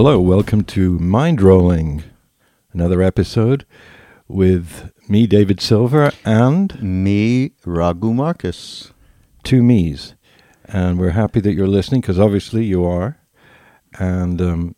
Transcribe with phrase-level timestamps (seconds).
[0.00, 2.04] Hello, welcome to Mind Rolling,
[2.72, 3.66] another episode
[4.28, 8.92] with me, David Silver, and Me, Raghu Markus.
[9.42, 10.14] two me's.
[10.66, 13.18] And we're happy that you're listening because obviously you are.
[13.98, 14.76] And um,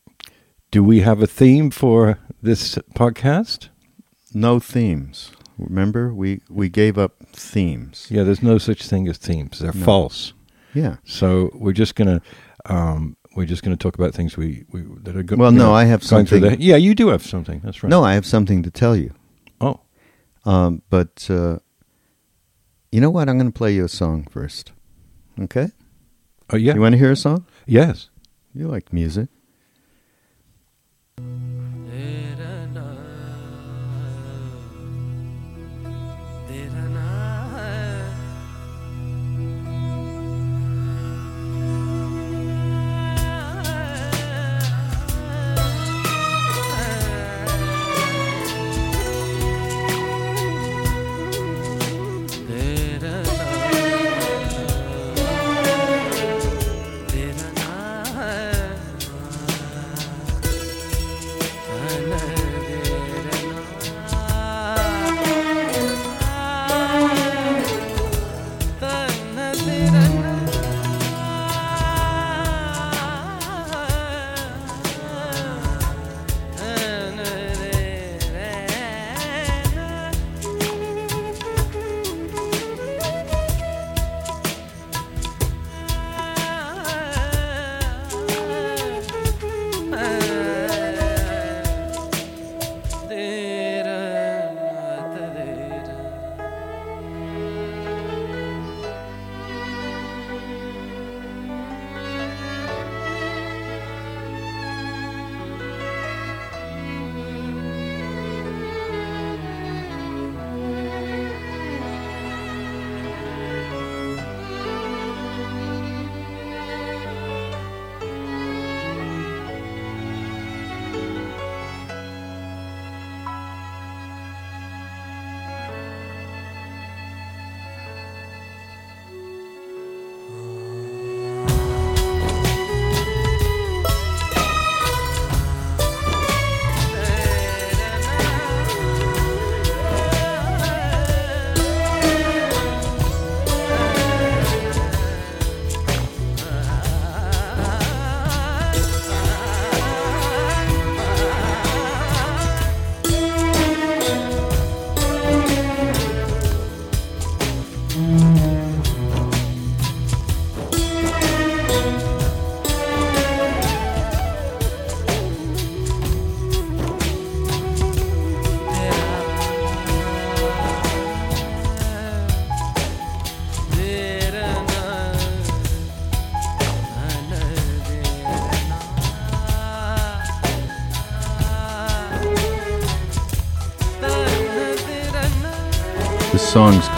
[0.71, 3.69] do we have a theme for this podcast?
[4.33, 5.33] No themes.
[5.59, 8.07] Remember, we, we gave up themes.
[8.09, 9.59] Yeah, there's no such thing as themes.
[9.59, 9.85] They're No.
[9.85, 10.33] false.
[10.73, 10.97] Yeah.
[11.05, 12.23] So we're just gonna
[12.65, 15.39] um, we're just gonna talk about things we, we that are good.
[15.39, 16.61] Well, no, I have going something.
[16.61, 17.61] Yeah, you do have something.
[17.65, 17.91] That's right.
[17.91, 19.13] No, I have something to tell you.
[19.61, 19.81] Oh,
[20.45, 21.59] Um, but uh,
[22.91, 23.29] you know what?
[23.29, 24.73] I'm going to play you a song first.
[25.41, 25.69] Okay?
[26.53, 26.75] oh yeah.
[26.75, 27.47] You want to hear a song?
[27.67, 28.09] yes.
[28.53, 29.29] You like music.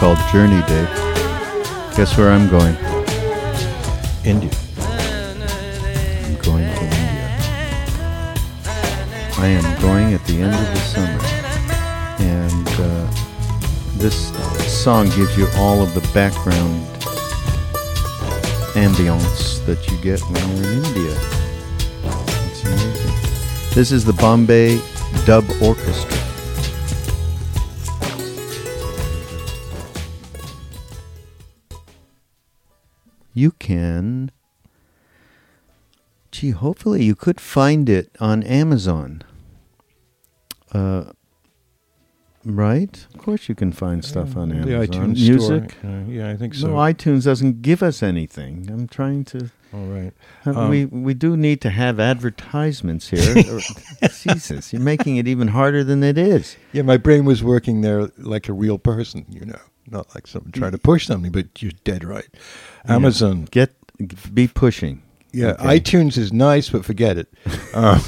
[0.03, 0.85] Called Journey Day.
[1.95, 2.75] Guess where I'm going?
[4.25, 4.51] India.
[4.77, 7.37] I'm going to India.
[9.37, 11.21] I am going at the end of the summer.
[12.19, 13.07] And uh,
[13.95, 14.33] this
[14.83, 16.85] song gives you all of the background
[18.75, 21.15] ambience that you get when you're in India.
[22.51, 23.73] It's amazing.
[23.73, 24.81] This is the Bombay
[25.25, 26.12] Dub Orchestra.
[36.33, 39.21] Gee, hopefully you could find it on Amazon.
[40.71, 41.11] Uh,
[42.43, 43.05] right?
[43.13, 44.67] Of course you can find stuff on Amazon.
[44.67, 45.71] the iTunes Music.
[45.73, 45.91] store.
[45.91, 46.69] Uh, yeah, I think so.
[46.69, 48.67] No, iTunes doesn't give us anything.
[48.67, 49.51] I'm trying to.
[49.75, 50.11] All right.
[50.43, 53.59] Uh, Um, we we do need to have advertisements here.
[54.11, 56.57] Jesus, you're making it even harder than it is.
[56.71, 60.51] Yeah, my brain was working there like a real person, you know, not like someone
[60.51, 62.27] trying to push something, but you're dead right.
[62.87, 63.47] Amazon.
[63.51, 63.75] Get
[64.33, 65.02] be pushing.
[65.33, 65.79] Yeah, Okay.
[65.79, 67.27] iTunes is nice, but forget it.
[67.73, 68.01] um,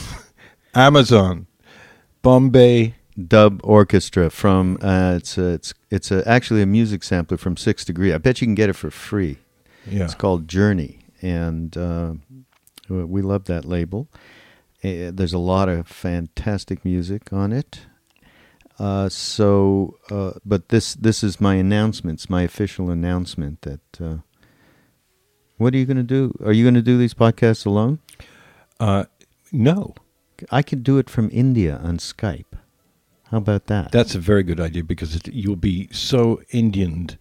[0.73, 1.47] Amazon,
[2.21, 2.95] Bombay.
[3.29, 7.85] Dub orchestra from uh, it's a, it's it's a, actually a music sampler from Six
[7.85, 8.11] Degree.
[8.11, 9.37] I bet you can get it for free.
[9.89, 10.03] Yeah.
[10.03, 12.15] It's called Journey, and uh,
[12.89, 14.09] we love that label.
[14.83, 17.85] Uh, there's a lot of fantastic music on it.
[18.77, 24.21] Uh, so, uh, but this this is my announcements, my official announcement that.
[25.57, 26.33] What are you going to do?
[26.43, 27.99] Are you going to do these podcasts alone?
[28.79, 29.05] Uh,
[29.51, 29.95] no,
[30.51, 32.43] I could do it from India on Skype.
[33.31, 33.91] How about that?
[33.91, 37.17] that's a very good idea because it, you'll be so Indianed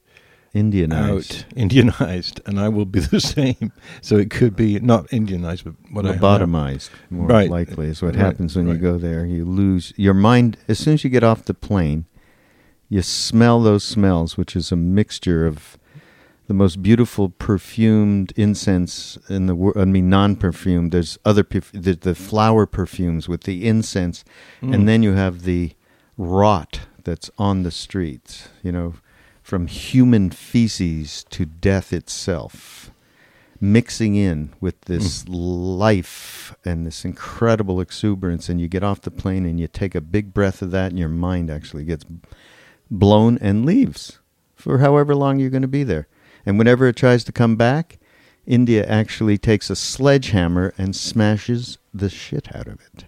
[0.55, 1.43] Indianized.
[1.43, 3.73] out, Indianized, and I will be the same.
[4.03, 6.39] So it could be not Indianized, but what I am now.
[6.39, 7.51] lobotomized more Right.
[7.51, 10.95] likely is what Right, happens when you go there you lose your mind as soon
[10.95, 12.05] as you get off the plane
[12.89, 15.79] you smell those smells which is a mixture of
[16.47, 21.95] the most beautiful perfumed incense in the world i mean non-perfumed there's other perf- the,
[21.95, 24.25] the flower perfumes with the incense
[24.63, 24.75] Mm.
[24.75, 25.73] and then you have the
[26.19, 28.95] rot that's on the streets you know
[29.43, 32.91] from human feces to death itself
[33.61, 39.45] mixing in with this life and this incredible exuberance and you get off the plane
[39.47, 42.05] and you take a big breath of that and your mind actually gets
[42.91, 44.19] blown and leaves
[44.55, 46.07] for however long you're going to be there
[46.47, 47.99] and whenever it tries to come back
[48.47, 53.05] india actually takes a sledgehammer and smashes the shit out of it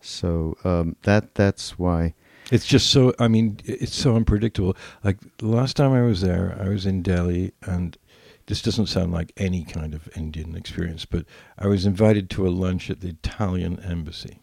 [0.00, 2.14] so um, that that's why
[2.52, 3.12] It's just so.
[3.18, 4.76] I mean, it's so unpredictable.
[5.02, 7.98] Like last time I was there, I was in Delhi, and
[8.46, 11.26] this doesn't sound like any kind of Indian experience, but
[11.58, 14.42] I was invited to a lunch at the Italian embassy.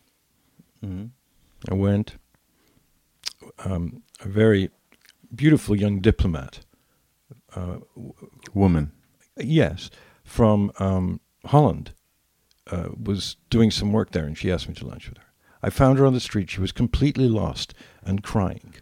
[1.70, 2.18] I went.
[3.64, 4.70] Um, a very
[5.34, 6.60] beautiful young diplomat.
[7.56, 7.78] Uh,
[8.54, 8.92] woman
[9.38, 9.90] yes,
[10.24, 11.92] from um, Holland,
[12.72, 15.24] uh, was doing some work there, and she asked me to lunch with her.
[15.62, 16.50] I found her on the street.
[16.50, 17.74] She was completely lost
[18.04, 18.76] and crying.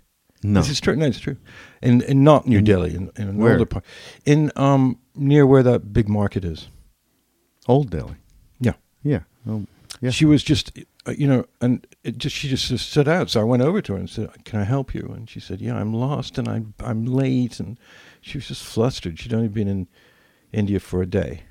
[0.44, 0.95] no This is true.
[0.95, 1.38] No, it's true.
[1.81, 3.53] In, in not New In- Delhi, in, in an where?
[3.53, 3.85] older part,
[4.25, 6.69] in um near where that big market is.
[7.68, 8.15] old delhi
[8.59, 8.73] Yeah.
[9.03, 9.65] yeah oh,
[10.01, 10.71] yeah She was just,
[11.06, 13.29] uh, you know, and it just she just, just stood out.
[13.29, 15.62] So I went over to her and said, "Can I help you?" And she said,
[15.62, 17.77] "Yeah, I'm lost and I'm I'm late." And
[18.21, 19.19] she was just flustered.
[19.19, 19.88] She'd only been in
[20.53, 21.44] India for a day,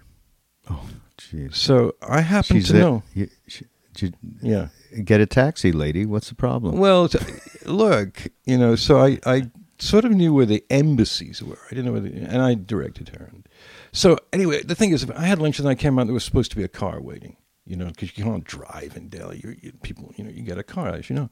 [0.69, 0.87] oh
[1.19, 3.03] jeez so I happened She's to know.
[3.15, 3.67] You, she,
[3.99, 4.69] you Yeah.
[5.05, 6.07] get a taxi, lady.
[6.07, 6.79] What's the problem?
[6.79, 7.09] Well,
[7.67, 11.59] look, you know, so I, I sort of knew where the embassies were.
[11.67, 13.29] I didn't know where the, and I directed her.
[13.33, 13.47] And
[13.93, 16.07] so anyway, the thing is, I had lunch and I came out.
[16.07, 17.37] There was supposed to be a car waiting,
[17.67, 19.41] you know, because you can't drive in Delhi.
[19.43, 21.31] You, you, people, you know, you get a car, as you know.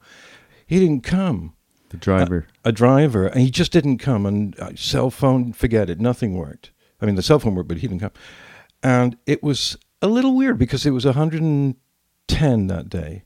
[0.67, 1.53] He didn't come.
[1.89, 2.47] The driver.
[2.63, 4.25] A driver, and he just didn't come.
[4.25, 6.71] And uh, cell phone, forget it, nothing worked.
[7.01, 8.11] I mean, the cell phone worked, but he didn't come.
[8.83, 13.23] And it was a little weird because it was 110 that day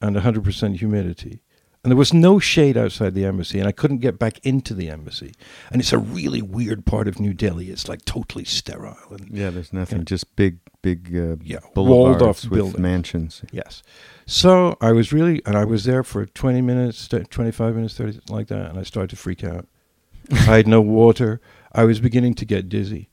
[0.00, 1.40] and 100% humidity.
[1.82, 4.88] And there was no shade outside the embassy, and I couldn't get back into the
[4.88, 5.34] embassy.
[5.70, 7.68] And it's a really weird part of New Delhi.
[7.68, 8.96] It's like totally sterile.
[9.10, 10.06] And yeah, there's nothing.
[10.06, 12.78] Just big, big uh, Yeah, boulevards walled-off with buildings.
[12.78, 13.42] mansions.
[13.52, 13.82] Yes.
[14.26, 18.48] So I was really, and I was there for 20 minutes, 25 minutes, 30, like
[18.48, 19.66] that, and I started to freak out.
[20.32, 21.40] I had no water.
[21.72, 23.08] I was beginning to get dizzy.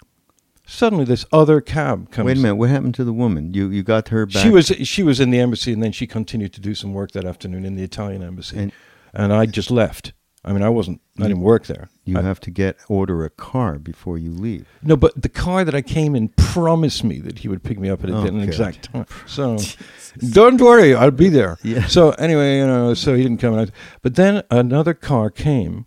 [0.65, 2.25] Suddenly, this other cab comes.
[2.27, 2.55] Wait a minute.
[2.55, 3.53] What happened to the woman?
[3.53, 4.41] You you got her back.
[4.41, 7.11] She was she was in the embassy, and then she continued to do some work
[7.11, 8.71] that afternoon in the Italian embassy, And-
[9.13, 10.13] and, I just left.
[10.43, 11.01] I mean, I wasn't.
[11.19, 11.89] I didn't work there.
[12.03, 14.65] You I- have to get order a car before you leave.
[14.81, 17.89] no, but the car that I came in promised me that he would pick me
[17.89, 19.05] up at Oh, an exact time.
[19.27, 19.57] So
[20.31, 21.57] don't worry, I'll be there.
[21.63, 21.85] Yeah.
[21.87, 23.53] So anyway, you know, so he didn't come.
[23.57, 25.85] And I, but then another car came,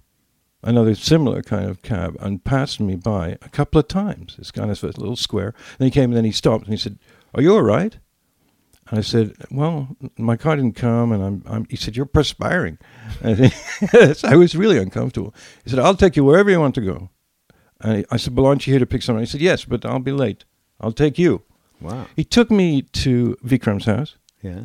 [0.63, 4.37] another similar kind of cab, and passed me by a couple of times.
[4.37, 5.53] This kind of a little square.
[5.79, 6.99] Then he came, and then he stopped, and he said,
[7.35, 7.99] "Are you all right?"
[8.91, 11.43] And I said, "Well, my car didn't come," and I'm.
[11.47, 12.79] I'm he said, "You're perspiring."
[13.23, 15.35] I was really uncomfortable.
[15.65, 17.11] He said, "I'll take you wherever you want to go."
[17.81, 19.99] And I said, "Well, aren't you here to pick someone?" He said, "Yes, but I'll
[20.01, 20.45] be late.
[20.81, 21.43] I'll take you."
[21.81, 22.07] Wow.
[22.17, 24.17] He took me to Vikram's house.
[24.43, 24.65] Yeah.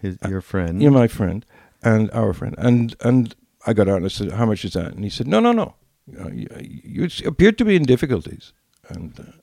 [0.00, 0.82] His, your friend.
[0.82, 1.44] You're my friend
[1.82, 2.54] and our friend.
[2.58, 3.34] And and
[3.66, 5.52] I got out and I said, "How much is that?" And he said, "No, no,
[5.52, 5.74] no.
[6.18, 6.48] Uh, you,
[6.84, 8.52] you appeared to be in difficulties."
[8.88, 9.39] And uh,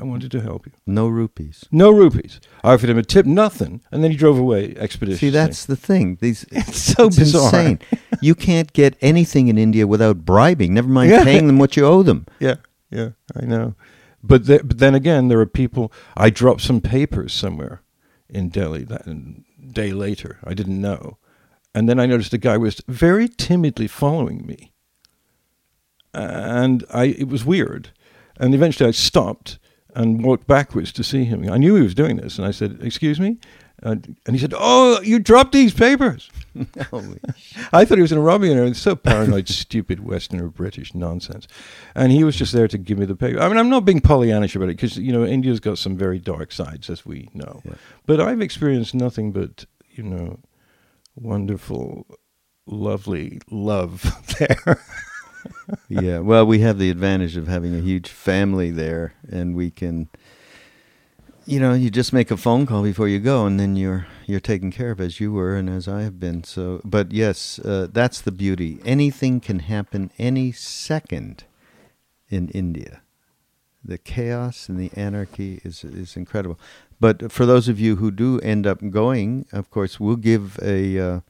[0.00, 0.72] I wanted to help you.
[0.86, 1.64] No rupees.
[1.70, 2.40] No rupees.
[2.64, 5.28] I offered him a tip, nothing, and then he drove away expeditiously.
[5.28, 6.18] See, that's the thing.
[6.20, 7.46] These it's so it's bizarre.
[7.46, 7.78] insane.
[8.22, 10.74] you can't get anything in India without bribing.
[10.74, 11.24] Never mind Yeah.
[11.24, 12.26] paying them what you owe them.
[12.40, 12.56] Yeah,
[12.90, 13.74] yeah, I know.
[14.22, 15.92] But, but then again, there are people.
[16.16, 17.82] I dropped some papers somewhere
[18.28, 19.04] in Delhi that
[19.72, 20.38] day later.
[20.44, 21.18] I didn't know,
[21.74, 24.72] and then I noticed a guy was very timidly following me,
[26.14, 27.90] and I it was weird,
[28.38, 29.58] and eventually I stopped
[29.96, 31.50] and walked backwards to see him.
[31.50, 33.38] I knew he was doing this, and I said, "Excuse me,"
[33.82, 36.30] uh, and he said, "Oh, you dropped these papers."
[37.72, 40.94] I thought he was going to rob me, and it's so paranoid, stupid Westerner British
[40.94, 41.48] nonsense.
[41.94, 43.40] And he was just there to give me the paper.
[43.40, 46.18] I mean, I'm not being Pollyannish about it because you know India's got some very
[46.18, 47.62] dark sides, as we know.
[47.64, 47.74] Yeah.
[48.04, 50.40] But I've experienced nothing but you know
[51.14, 52.06] wonderful,
[52.66, 54.04] lovely love
[54.38, 54.78] there.
[55.88, 56.18] Yeah.
[56.20, 60.08] Well, we have the advantage of having a huge family there, and we can,
[61.44, 64.40] you know, you just make a phone call before you go, and then you're you're
[64.40, 66.44] taken care of as you were and as I have been.
[66.44, 68.80] So, but yes, uh, that's the beauty.
[68.84, 71.44] Anything can happen any second
[72.28, 73.02] in India.
[73.84, 76.58] The chaos and the anarchy is is incredible.
[76.98, 80.98] But for those of you who do end up going, of course, we'll give a.
[80.98, 81.20] Uh,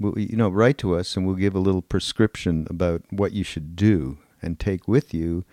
[0.00, 3.44] well, you know, write to us and we'll give a little prescription about what you
[3.44, 5.44] should do and take with you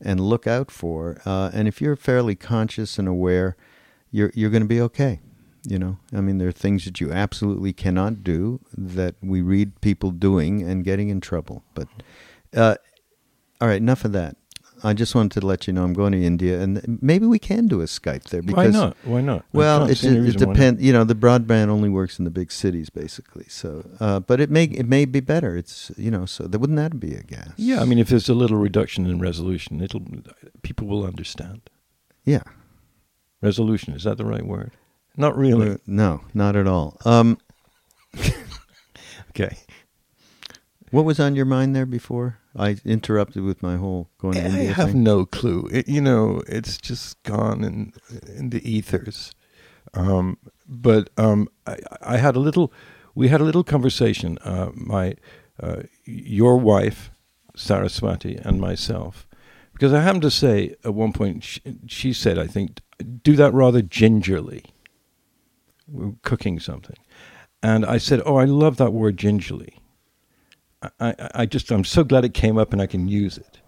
[0.00, 1.20] and look out for.
[1.26, 3.56] Uh, and if you're fairly conscious and aware,
[4.10, 5.20] you're you're going to be okay.
[5.64, 9.78] You know, I mean, there are things that you absolutely cannot do that we read
[9.82, 11.62] people doing and getting in trouble.
[11.74, 11.88] But
[12.56, 12.76] uh,
[13.60, 14.36] all right, enough of that.
[14.82, 17.66] I just wanted to let you know I'm going to India, and maybe we can
[17.66, 18.40] do a Skype there.
[18.40, 18.96] why Because not?
[19.04, 19.44] Why not?
[19.52, 20.82] Well, it, it, why depends.
[20.82, 23.46] You know, the broadband only works in the big cities, basically.
[23.48, 25.56] So, uh, but it may it may be better.
[25.56, 27.52] It's you know, so that wouldn't that be a gas?
[27.56, 30.02] Yeah, I mean, if there's a little reduction in resolution, it'll
[30.62, 31.62] people will understand.
[32.24, 32.42] yeah.
[33.42, 34.72] Resolution is that the right word?
[35.16, 35.70] Not really.
[35.70, 36.98] Uh, no, not at all.
[37.06, 37.38] Um,
[39.30, 39.56] Okay.
[40.90, 42.38] What was on your mind there before?
[42.56, 45.02] I interrupted with my whole going to I India have thing.
[45.02, 45.68] no clue.
[45.72, 47.92] It, you know, it's just gone in
[48.36, 49.32] in the ethers.
[49.94, 52.72] Um, but um, I, I had a little.
[53.14, 54.38] We had a little conversation.
[54.38, 55.16] Uh, my,
[55.60, 57.10] uh, your wife,
[57.56, 59.26] Saraswati, and myself,
[59.72, 61.44] because I happened to say at one point.
[61.44, 62.80] She, she said, "I think
[63.22, 64.64] do that rather gingerly."
[65.88, 66.96] We were cooking something,
[67.62, 69.79] and I said, "Oh, I love that word gingerly."
[70.98, 73.60] I, I, just I'm so glad it came up and I can use it.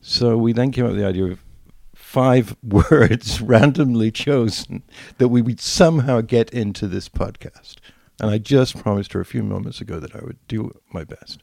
[0.00, 1.44] So we then came up with the idea of
[1.94, 4.82] five words randomly chosen
[5.18, 7.76] that we would somehow get into this podcast.
[8.20, 11.42] And I just promised her a few moments ago that I would do my best.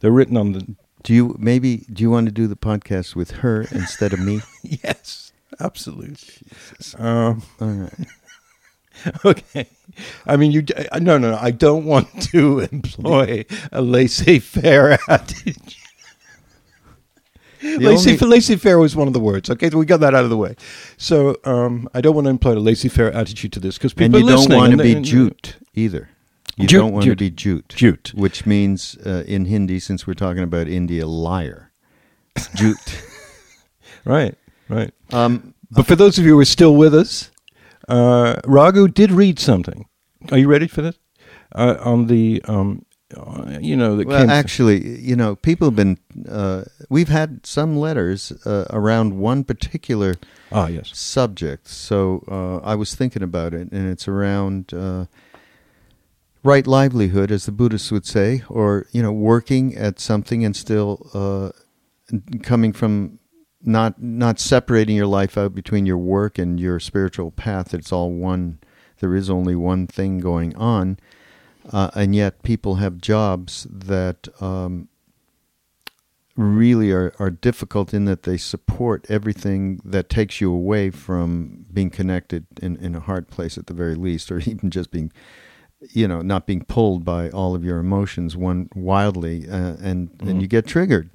[0.00, 3.32] They're written on the Do you maybe do you want to do the podcast with
[3.32, 4.40] her instead of me?
[4.62, 6.16] yes, absolutely.
[6.98, 8.06] Um, All right.
[9.24, 9.66] okay.
[10.26, 10.64] I mean, you.
[10.92, 11.38] uh, No, no, no.
[11.40, 15.56] I don't want to employ a laissez-faire attitude.
[17.62, 19.50] Laissez, only- laissez-faire was one of the words.
[19.50, 20.54] Okay, so we got that out of the way.
[20.98, 24.20] So um, I don't want to employ a laissez-faire attitude to this because And people
[24.20, 26.10] you are don't want to be they- jute either.
[26.58, 27.68] You Jute, don't want to be jute.
[27.68, 28.12] Jute.
[28.14, 31.70] Which means uh, in Hindi, since we're talking about India, liar.
[32.54, 33.02] Jute.
[34.06, 34.36] Right,
[34.68, 34.92] right.
[35.12, 37.32] um, But for those of you who are still with us,
[37.88, 39.86] uh, Raghu did read something.
[40.30, 40.98] Are you ready for this?
[41.54, 42.84] Uh, on the, um,
[43.16, 45.98] uh, you know, that well, actually, you know, people have been.
[46.28, 50.16] Uh, we've had some letters uh, around one particular
[50.50, 50.90] ah, yes.
[50.92, 51.68] subject.
[51.68, 55.06] So uh, I was thinking about it, and it's around uh,
[56.42, 61.08] right livelihood, as the Buddhists would say, or you know, working at something and still
[61.14, 61.50] uh,
[62.42, 63.20] coming from
[63.66, 67.74] not not separating your life out between your work and your spiritual path.
[67.74, 68.58] It's all one.
[69.00, 70.98] There is only one thing going on,
[71.70, 74.28] uh, and yet people have jobs that.
[74.40, 74.88] Um,
[76.36, 81.90] really are, are difficult in that they support everything that takes you away from being
[81.90, 85.10] connected in, in a hard place at the very least, or even just being,
[85.92, 90.42] you know, not being pulled by all of your emotions one wildly, uh, and and
[90.42, 91.08] you get triggered.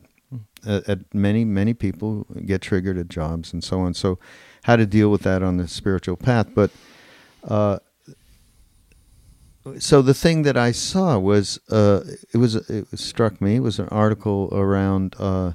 [0.65, 3.94] Uh, at many many people get triggered at jobs and so on.
[3.94, 4.20] So,
[4.63, 6.72] how to deal with that on the spiritual path, but.
[7.44, 7.80] Uh,
[9.77, 12.01] so the thing that I saw was uh,
[12.34, 13.58] it was it struck me.
[13.58, 15.53] It was an article around uh,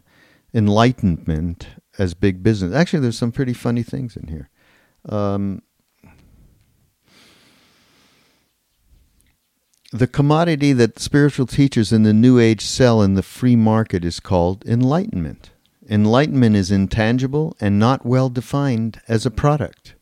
[0.55, 1.67] enlightenment
[1.99, 2.75] as big business.
[2.75, 4.49] Actually, there's some pretty funny things in here.
[5.09, 5.63] Um,
[9.93, 14.21] the commodity that spiritual teachers in the New Age sell in the free market is
[14.21, 15.51] called enlightenment.
[15.89, 19.95] Enlightenment is intangible and not well defined as a product.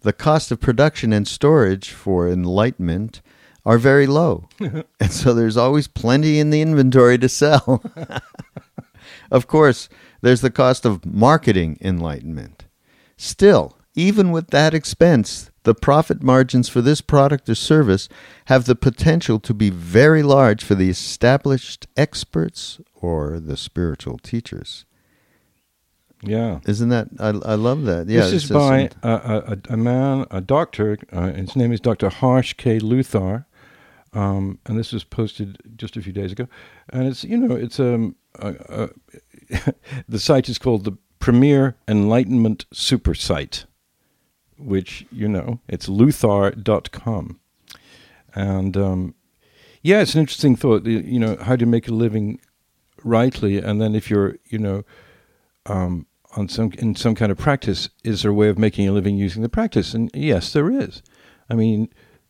[0.00, 3.20] The cost of production and storage for enlightenment
[3.64, 4.48] are very low.
[4.60, 7.82] and so there's always plenty in the inventory to sell.
[9.30, 9.88] of course,
[10.22, 12.64] there's the cost of marketing enlightenment.
[13.16, 18.08] Still, even with that expense, the profit margins for this product or service
[18.44, 24.84] have the potential to be very large for the established experts or the spiritual teachers.
[26.22, 26.60] Yeah.
[26.66, 27.08] Isn't that?
[27.18, 28.08] I, I love that.
[28.08, 28.20] Yeah.
[28.20, 30.98] this is by a, a, a, man, a doctor.
[31.12, 32.10] Uh, his name is Dr.
[32.10, 32.78] Harsh K.
[32.78, 33.44] Luthar,
[34.12, 36.46] um, and this was posted just a few days ago.
[36.90, 38.14] And it's you know it's um
[40.08, 43.66] the site is called the Premier Enlightenment Super Site,
[44.58, 47.40] which you know it's luthar.com,
[48.34, 49.14] and um,
[49.82, 50.84] yeah, it's an interesting thought.
[50.84, 52.40] You know how to make a living
[53.04, 54.84] rightly, and then if you're you know
[55.66, 58.92] um, on some in some kind of practice, is there a way of making a
[58.92, 59.94] living using the practice?
[59.94, 61.02] And yes, there is.
[61.48, 61.88] I mean,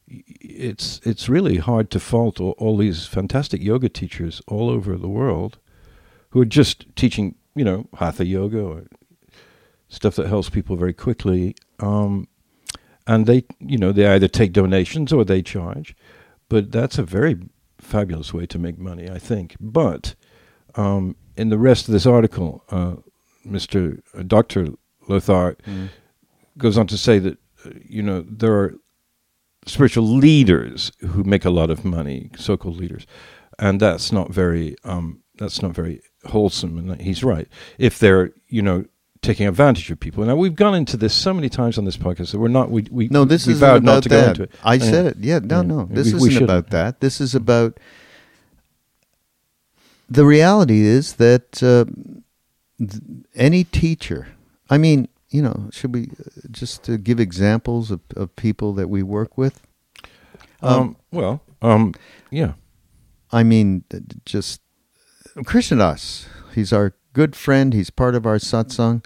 [0.08, 5.08] it's it's really hard to fault all, all these fantastic yoga teachers all over the
[5.08, 5.58] world
[6.30, 8.84] who are just teaching, you know, hatha yoga or
[9.88, 11.54] stuff that helps people very quickly.
[11.80, 12.28] Um,
[13.06, 15.94] and they, you know, they either take donations or they charge.
[16.48, 17.36] But that's a very
[17.78, 19.56] fabulous way to make money, I think.
[19.60, 20.14] But
[20.74, 22.96] um, in the rest of this article, uh,
[23.46, 24.00] Mr.
[24.16, 24.68] Uh, Dr.
[25.08, 25.88] Luthar mm.
[26.58, 28.74] goes on to say that, uh, you know, there are
[29.66, 33.06] spiritual leaders who make a lot of money, so-called leaders,
[33.58, 36.78] and that's not very um, that's not very wholesome.
[36.78, 37.48] And he's right.
[37.78, 38.84] If they're you know
[39.26, 40.24] taking advantage of people.
[40.24, 42.70] Now we've gone into this so many times on this podcast that we're not.
[42.70, 43.24] We we no.
[43.24, 44.22] This is about not to that.
[44.22, 44.52] go into it.
[44.64, 45.16] I said it.
[45.20, 45.40] Yeah.
[45.40, 45.56] No.
[45.56, 45.62] Yeah.
[45.62, 45.88] No.
[45.90, 47.00] This we, isn't about that.
[47.00, 47.78] This is about.
[50.08, 51.84] The reality is that uh,
[52.78, 53.02] th-
[53.34, 54.28] any teacher,
[54.70, 58.88] I mean, you know, should we uh, just to give examples of, of people that
[58.88, 59.60] we work with?
[60.62, 61.94] Um, um, well, um,
[62.30, 62.52] yeah.
[63.32, 63.82] I mean,
[64.24, 64.60] just
[65.38, 66.26] Krishnadas.
[66.54, 67.74] He's our good friend.
[67.74, 69.04] He's part of our satsang.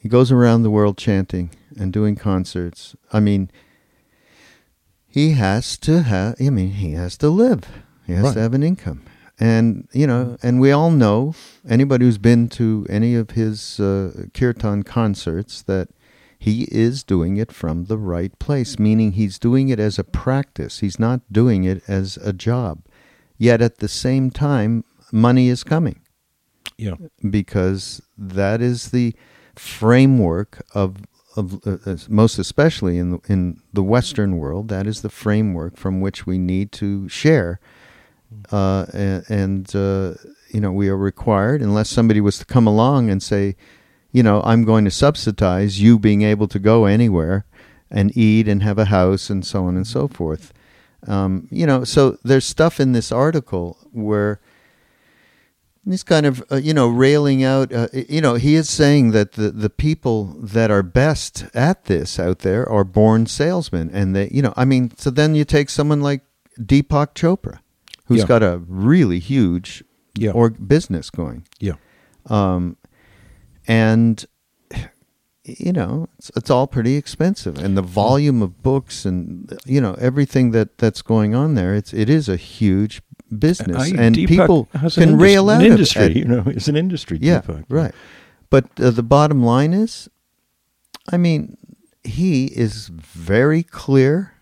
[0.00, 2.96] He goes around the world chanting and doing concerts.
[3.12, 3.50] I mean,
[5.06, 6.36] he has to have.
[6.40, 7.64] I mean, he has to live.
[8.06, 8.34] He has right.
[8.34, 9.02] to have an income.
[9.38, 11.34] And you know, and we all know
[11.68, 15.88] anybody who's been to any of his uh, kirtan concerts that
[16.38, 20.80] he is doing it from the right place, meaning he's doing it as a practice.
[20.80, 22.86] He's not doing it as a job.
[23.36, 26.00] Yet at the same time, money is coming.
[26.78, 26.96] Yeah,
[27.28, 29.14] because that is the
[29.56, 30.96] framework of
[31.36, 34.68] of uh, most especially in the, in the Western world.
[34.68, 37.60] That is the framework from which we need to share
[38.50, 40.14] uh, and, and uh,
[40.48, 43.56] you know we are required unless somebody was to come along and say,
[44.12, 47.44] you know, I'm going to subsidize you being able to go anywhere
[47.90, 50.52] and eat and have a house and so on and so forth.
[51.06, 54.40] Um, you know, so there's stuff in this article where
[55.84, 59.32] he's kind of uh, you know railing out uh, you know he is saying that
[59.32, 64.28] the the people that are best at this out there are born salesmen and they
[64.30, 66.22] you know i mean so then you take someone like
[66.60, 67.60] deepak chopra
[68.06, 68.26] who's yeah.
[68.26, 69.84] got a really huge
[70.16, 70.32] yeah.
[70.32, 71.46] or business going.
[71.60, 71.74] Yeah.
[72.26, 72.76] Um,
[73.68, 74.24] and
[75.44, 79.94] you know, it's, it's, all pretty expensive, and the volume of books and you know
[79.94, 81.74] everything that that's going on there.
[81.74, 83.00] It's it is a huge
[83.38, 86.04] business, and Deepak people can rail out an industry.
[86.04, 87.18] At, you know, it's an industry.
[87.20, 87.64] Yeah, Deepak.
[87.68, 87.94] right.
[88.50, 90.08] But uh, the bottom line is,
[91.10, 91.56] I mean,
[92.02, 94.34] he is very clear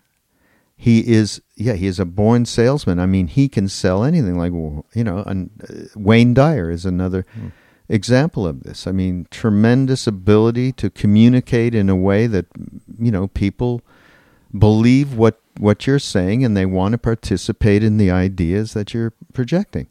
[0.81, 4.53] he is yeah he is a born salesman i mean he can sell anything like
[4.53, 7.51] you know and uh, wayne dyer is another mm.
[7.89, 12.45] example of this i mean tremendous ability to communicate in a way that
[12.97, 13.81] you know people
[14.57, 19.13] believe what what you're saying and they want to participate in the ideas that you're
[19.33, 19.87] projecting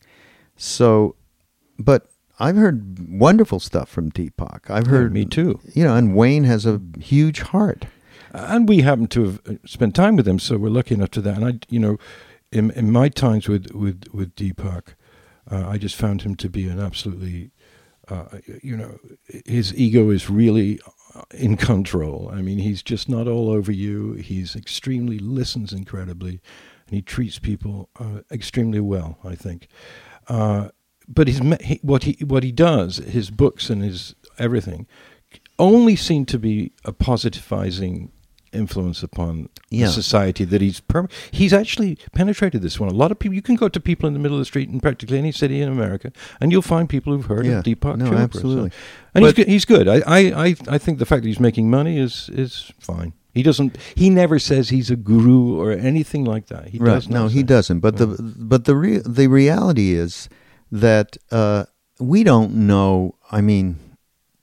[0.56, 1.14] so
[1.78, 2.06] but
[2.40, 4.70] I've heard wonderful stuff from Deepak.
[4.70, 5.58] I've heard yeah, me too.
[5.74, 7.86] You know, and Wayne has a huge heart
[8.32, 11.36] and we happen to have spent time with him, so we're lucky enough to that.
[11.36, 11.98] And I, you know,
[12.52, 14.94] in, in my times with with with Deepak,
[15.50, 17.50] uh, I just found him to be an absolutely,
[18.08, 18.98] uh, you know,
[19.46, 20.80] his ego is really
[21.32, 22.30] in control.
[22.32, 24.14] I mean, he's just not all over you.
[24.14, 26.40] He's extremely listens incredibly,
[26.86, 29.18] and he treats people uh, extremely well.
[29.24, 29.68] I think.
[30.28, 30.68] Uh,
[31.06, 31.40] but his,
[31.82, 34.86] what he what he does, his books and his everything,
[35.58, 38.10] only seem to be a positivizing
[38.52, 39.88] influence upon Yeah.
[39.88, 42.88] society that he's perm- he's actually penetrated this one.
[42.88, 44.68] A lot of people you can go to people in the middle of the street
[44.68, 47.58] in practically any city in America, and you'll find people who've heard Yeah.
[47.58, 48.16] of Deepak No, Chopra.
[48.16, 48.70] So- absolutely.
[49.14, 49.48] and he's good.
[49.48, 49.88] He's good.
[49.88, 53.12] I, I, I, think the fact that he's making money is is fine.
[53.34, 53.76] He doesn't.
[53.94, 56.68] He never says he's a guru or anything like that.
[56.68, 56.94] He right.
[56.94, 57.80] does No, he doesn't.
[57.80, 60.28] But the but the re- the reality is
[60.72, 61.64] that uh,
[62.00, 63.14] we don't know.
[63.30, 63.76] I mean,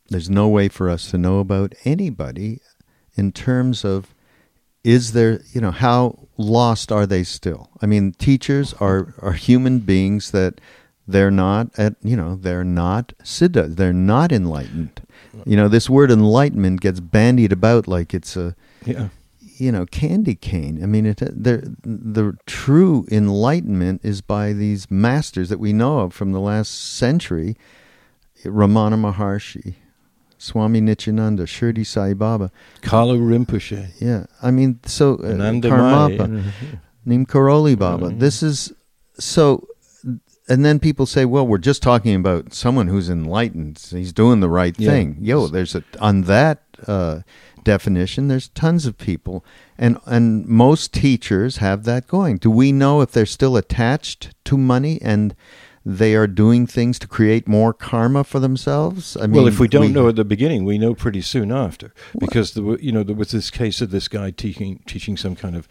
[0.10, 2.62] there's no way for us to know about anybody
[3.16, 4.14] in terms of
[4.84, 7.70] is there you know how lost are they still?
[7.82, 10.62] I mean, teachers are are human beings that
[11.08, 15.02] they're not at you know they're not siddha they're not enlightened
[15.46, 19.10] you know this word enlightenment gets bandied about like it's a Yeah.
[19.40, 25.50] you know candy cane i mean it the the true enlightenment is by these masters
[25.50, 27.56] that we know of from the last century
[28.44, 29.76] ramana maharshi
[30.46, 33.82] swami nityananda shirdi sai baba Kalu Rinpoche.
[34.00, 35.34] yeah i mean so uh,
[35.68, 36.44] karmapa.
[37.08, 38.10] Neem Karoli Baba.
[38.10, 38.20] Mhm.
[38.20, 38.74] This is
[39.20, 39.68] so,
[40.50, 43.78] and then people say, "Well, we're just talking about someone who's enlightened.
[43.92, 44.90] He's doing the right Yeah.
[44.90, 47.20] thing." Yo, there's a on that uh,
[47.64, 48.28] definition.
[48.28, 49.46] There's tons of people,
[49.78, 52.38] and and most teachers have that going.
[52.38, 55.36] Do we know if they're still attached to money and
[55.86, 59.16] they are doing things to create more karma for themselves?
[59.18, 61.94] I mean, well, if we don't know at the beginning, we know pretty soon after,
[62.18, 65.36] because there were, you know there was this case of this guy teaching teaching some
[65.36, 65.68] kind of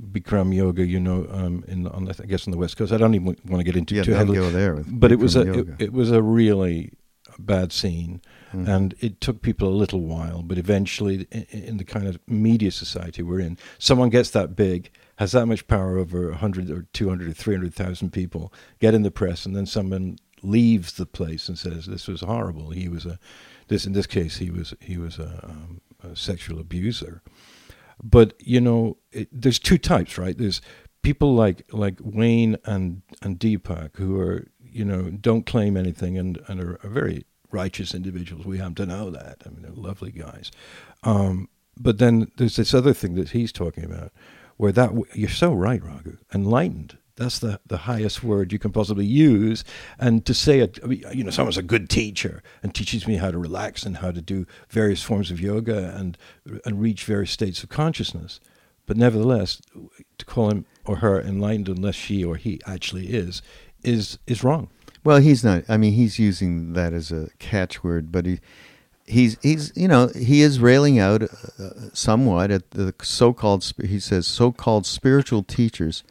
[0.00, 2.92] Bikram yoga, you know, um, in on the, I guess on the west coast.
[2.92, 4.84] I don't even want to get into yeah, too heavily, go there.
[4.86, 6.92] But it was a it, it was a really
[7.38, 8.20] bad scene,
[8.52, 8.66] Mhm.
[8.68, 12.70] and it took people a little while, but eventually, in, in the kind of media
[12.70, 17.28] society we're in, someone gets that big, has that much power over 100 or 200
[17.28, 21.86] or 300,000 people, get in the press, and then someone leaves the place and says
[21.86, 22.70] this was horrible.
[22.70, 23.18] He was a
[23.66, 27.22] this in this case he was he was a, um, a sexual abuser.
[28.02, 30.38] But you know, it, there's two types, right?
[30.38, 30.62] There's
[31.02, 36.38] people like like Wayne and and Deepak who are you know don't claim anything and
[36.46, 38.46] and are, are very righteous individuals.
[38.46, 39.42] We happen to know that.
[39.44, 40.52] I mean, they're lovely guys.
[41.02, 44.12] Um, but then there's this other thing that he's talking about,
[44.58, 46.18] where that you're so right, Raghu.
[46.34, 46.98] Enlightened.
[47.16, 49.64] That's the, the highest word you can possibly use.
[49.98, 53.16] And to say it, I mean, you know, someone's a good teacher and teaches me
[53.16, 56.16] how to relax and how to do various forms of yoga and
[56.64, 58.38] and reach various states of consciousness.
[58.86, 59.60] But nevertheless,
[60.18, 63.42] to call him or her enlightened unless she or he actually is,
[63.82, 64.70] is is wrong.
[65.04, 65.64] Well, he's not.
[65.68, 68.40] I mean, he's using that as a catchword, but he,
[69.08, 71.28] he's he's you know he is railing out uh,
[71.92, 73.72] somewhat at the so-called.
[73.82, 76.04] He says so-called spiritual teachers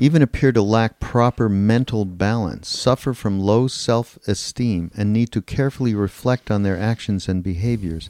[0.00, 5.94] even appear to lack proper mental balance, suffer from low self-esteem, and need to carefully
[5.94, 8.08] reflect on their actions and behaviors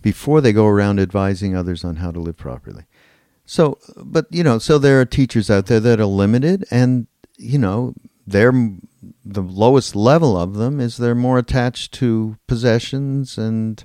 [0.00, 2.84] before they go around advising others on how to live properly.
[3.44, 7.58] So, but you know, so there are teachers out there that are limited, and you
[7.58, 7.94] know,
[8.26, 8.52] they're
[9.24, 13.84] the lowest level of them is they're more attached to possessions and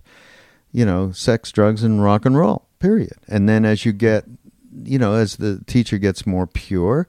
[0.71, 2.67] you know, sex, drugs, and rock and roll.
[2.80, 3.17] Period.
[3.28, 4.25] And then as you get,
[4.84, 7.08] you know, as the teacher gets more pure,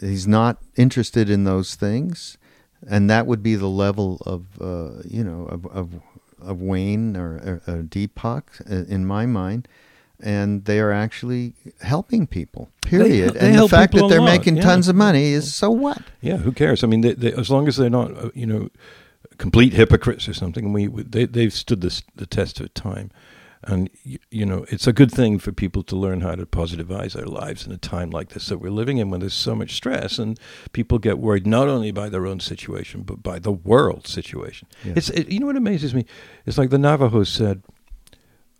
[0.00, 2.38] he's not interested in those things,
[2.86, 6.00] and that would be the level of, uh, you know, of of,
[6.40, 9.66] of Wayne or, or, or Deepak uh, in my mind.
[10.20, 12.70] And they are actually helping people.
[12.82, 13.34] Period.
[13.34, 14.62] they and the fact that they're making yeah.
[14.62, 16.00] tons of money is so what?
[16.20, 16.84] Yeah, who cares?
[16.84, 18.70] I mean, they, they, as long as they're not, uh, you know,
[19.38, 23.10] complete hypocrites or something, we they they've stood this, the test of time,
[23.66, 27.14] and you, you know, it's a good thing for people to learn how to positivize
[27.14, 29.74] their lives in a time like this that we're living in, when there's so much
[29.74, 30.38] stress and
[30.72, 34.68] people get worried not only by their own situation but by the world situation.
[34.84, 34.94] Yeah.
[34.96, 36.04] It's it, you know what amazes me?
[36.46, 37.62] It's like the Navajos said.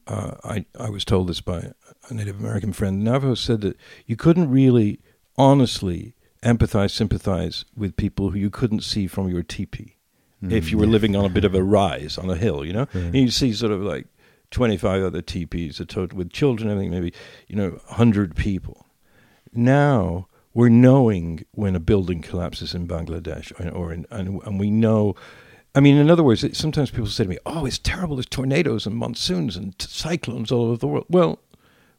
[0.07, 1.73] Uh, I I was told this by
[2.11, 3.03] a Native American friend.
[3.03, 5.01] Navajo said that you couldn't really
[5.39, 9.97] honestly empathize, sympathize with people who you couldn't see from your teepee.
[10.43, 10.91] If you were Mm.
[10.91, 13.01] living on a bit of a rise on a hill, you know, Yeah.
[13.01, 14.07] and you see sort of like
[14.51, 17.15] twenty-five other teepees, a total with children, everything, maybe
[17.49, 18.85] you know, hundred people.
[19.55, 24.71] Now we're knowing when a building collapses in Bangladesh, or, or in, and, and we
[24.71, 25.15] know.
[25.75, 28.17] I mean, in other words, it, sometimes people say to me, "Oh, it's terrible.
[28.17, 31.41] There's tornadoes and monsoons and t- cyclones all over the world." Well,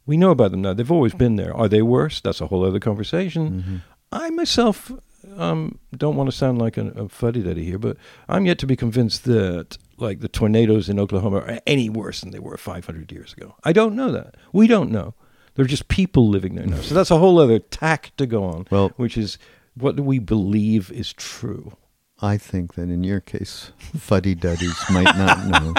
[0.06, 0.72] we know about them now.
[0.72, 1.54] They've always been there.
[1.54, 2.20] Are they worse?
[2.20, 3.50] That's a whole other conversation.
[3.50, 3.76] Mm-hmm.
[4.12, 4.92] I myself
[5.36, 7.96] um, don't want to sound like a, a fuddy-duddy here, but
[8.28, 12.30] I'm yet to be convinced that like the tornadoes in Oklahoma are any worse than
[12.30, 13.56] they were 500 years ago.
[13.64, 14.36] I don't know that.
[14.52, 15.14] We don't know.
[15.54, 16.80] They're just people living there now.
[16.82, 19.38] So that's a whole other tack to go on, Well- which is
[19.74, 21.76] what do we believe is true?
[22.20, 25.74] I think that in your case, fuddy duddies might not know.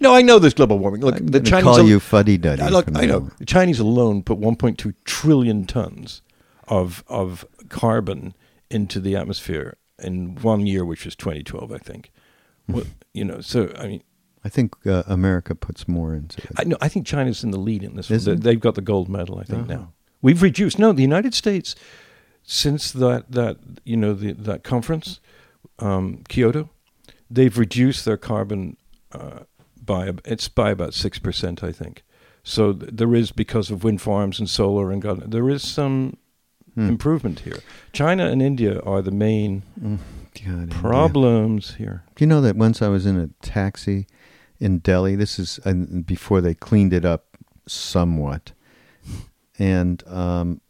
[0.00, 1.00] no, I know there's global warming.
[1.02, 2.62] Look, I'm the Chinese call al- you fuddy duddy.
[2.70, 6.22] Look, I know the Chinese alone put 1.2 trillion tons
[6.68, 8.34] of of carbon
[8.70, 12.10] into the atmosphere in one year, which was 2012, I think.
[12.66, 12.72] Hmm.
[12.72, 14.02] Well, you know, so I mean,
[14.44, 16.50] I think uh, America puts more into it.
[16.56, 18.10] I know I think China's in the lead in this.
[18.10, 19.72] Is They, they've got the gold medal, I think Uh-huh.
[19.74, 19.92] now.
[20.22, 20.78] We've reduced.
[20.78, 21.74] No, the United States
[22.42, 25.20] since that that you know the, that conference,
[25.78, 26.68] um, Kyoto,
[27.30, 28.76] they've reduced their carbon
[29.12, 29.40] uh,
[29.82, 32.02] by it's by about six percent, I think.
[32.42, 36.16] So th- there is because of wind farms and solar and God, there is some
[36.76, 36.88] Hmm.
[36.88, 37.58] improvement here.
[37.92, 39.98] China and India are the main Mm,
[40.46, 40.74] God, India.
[40.80, 42.04] problems here.
[42.14, 44.06] Do you know that once I was in a taxi
[44.60, 45.16] in Delhi?
[45.16, 45.72] This is uh,
[46.06, 48.52] before they cleaned it up somewhat,
[49.58, 50.60] and um,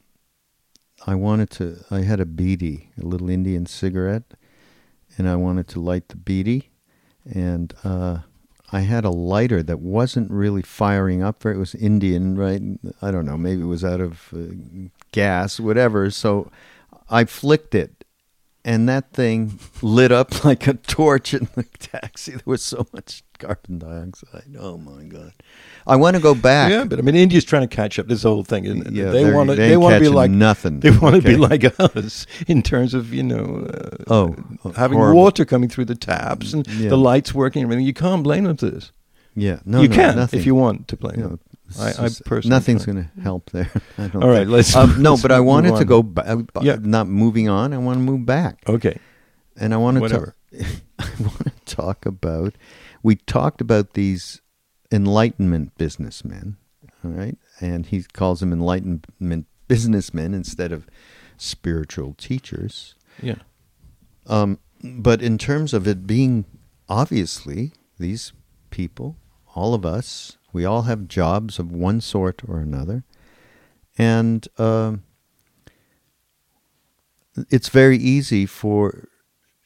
[1.06, 1.84] I wanted to.
[1.90, 4.34] I had a beedi, a little Indian cigarette,
[5.16, 6.66] and I wanted to light the beedi,
[7.24, 8.18] and uh,
[8.72, 11.44] I had a lighter that wasn't really firing up.
[11.44, 12.62] It was Indian, right?
[13.02, 13.36] I don't know.
[13.36, 14.54] Maybe it was out of uh,
[15.12, 16.10] gas, whatever.
[16.10, 16.50] So
[17.08, 17.99] I flicked it
[18.64, 22.32] and that thing lit up like a torch in the taxi.
[22.32, 24.54] There was so much carbon dioxide.
[24.58, 25.32] Oh my god!
[25.86, 26.70] I want to go back.
[26.70, 28.06] Yeah, but I mean, India's trying to catch up.
[28.06, 28.64] This whole thing?
[28.92, 29.56] Yeah, they want to.
[29.56, 32.92] they They want to be like nothing, They want to be like us in terms
[32.94, 33.66] of you know.
[33.72, 34.36] Uh, Oh,
[34.76, 35.20] having horrible.
[35.22, 36.90] water coming through the taps and Yeah.
[36.90, 37.62] the lights working.
[37.62, 37.86] and everything.
[37.86, 38.92] You can't blame them for this.
[39.36, 40.40] Yeah, no, you no, can nothing.
[40.40, 41.40] if you want to blame know, them.
[41.78, 43.70] I- I personally nothing's going to help there.
[43.98, 44.50] I don't All right, think.
[44.50, 46.38] let's- Um, no, let's but I wanted to go back.
[46.62, 46.76] Yeah.
[46.80, 47.72] Not moving on.
[47.72, 48.98] I want to move back, Okay,
[49.56, 50.00] and I want to.
[50.00, 50.34] Whatever.
[50.98, 52.54] I want to talk about.
[53.02, 54.40] We talked about these
[54.90, 56.56] enlightenment businessmen,
[57.04, 60.86] all right, and he calls them enlightenment businessmen instead of
[61.36, 62.94] spiritual teachers.
[63.22, 63.36] yeah,
[64.26, 66.44] Um, but in terms of it being
[66.88, 68.32] obviously these
[68.70, 69.16] people,
[69.54, 73.04] all of us, we all have jobs of one sort or another,
[73.98, 75.02] and um,
[77.48, 79.08] it's very easy for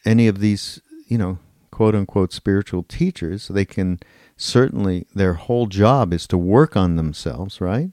[0.05, 1.39] any of these, you know,
[1.71, 3.49] quote unquote spiritual teachers.
[3.49, 4.01] They can
[4.37, 7.91] certainly their whole job is to work on themselves, right?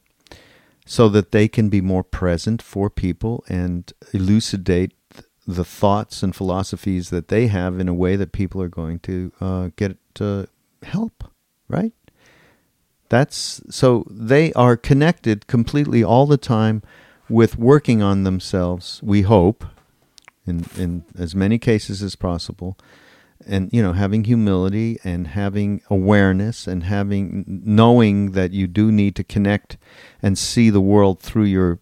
[0.86, 4.92] so that they can be more present for people and elucidate
[5.48, 9.32] the thoughts and philosophies that they have in a way that people are going to
[9.40, 10.46] uh, get uh,
[10.84, 11.24] help,
[11.68, 11.94] right?
[13.12, 16.82] That's so they are connected completely all the time
[17.28, 19.02] with working on themselves.
[19.04, 19.66] We hope,
[20.48, 22.78] in in as many cases as possible,
[23.46, 29.18] and you know having humility and having awareness and having knowing that you do need
[29.18, 29.78] to connect
[30.22, 31.80] and see the world through your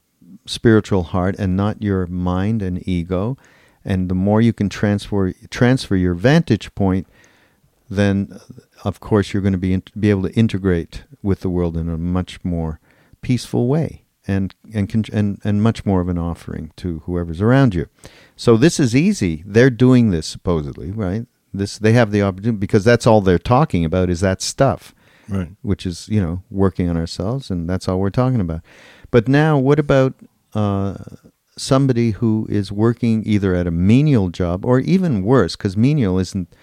[0.47, 3.37] spiritual heart and not your mind and ego
[3.85, 7.05] and the more you can transfer transfer your vantage point
[7.89, 8.39] then
[8.83, 11.89] of course you're going to be in, be able to integrate with the world in
[11.89, 12.79] a much more
[13.21, 17.87] peaceful way and and and and much more of an offering to whoever's around you.
[18.35, 19.43] So this is easy.
[19.45, 21.25] They're doing this supposedly, right?
[21.51, 24.93] This they have the opportunity because that's all they're talking about is that stuff,
[25.27, 25.49] right.
[25.63, 28.61] which is you know working on ourselves, and that's all we're talking about.
[29.09, 30.13] But now, what about
[30.53, 30.95] uh,
[31.57, 36.53] somebody who is working either at a menial job or even worse, because menial isn't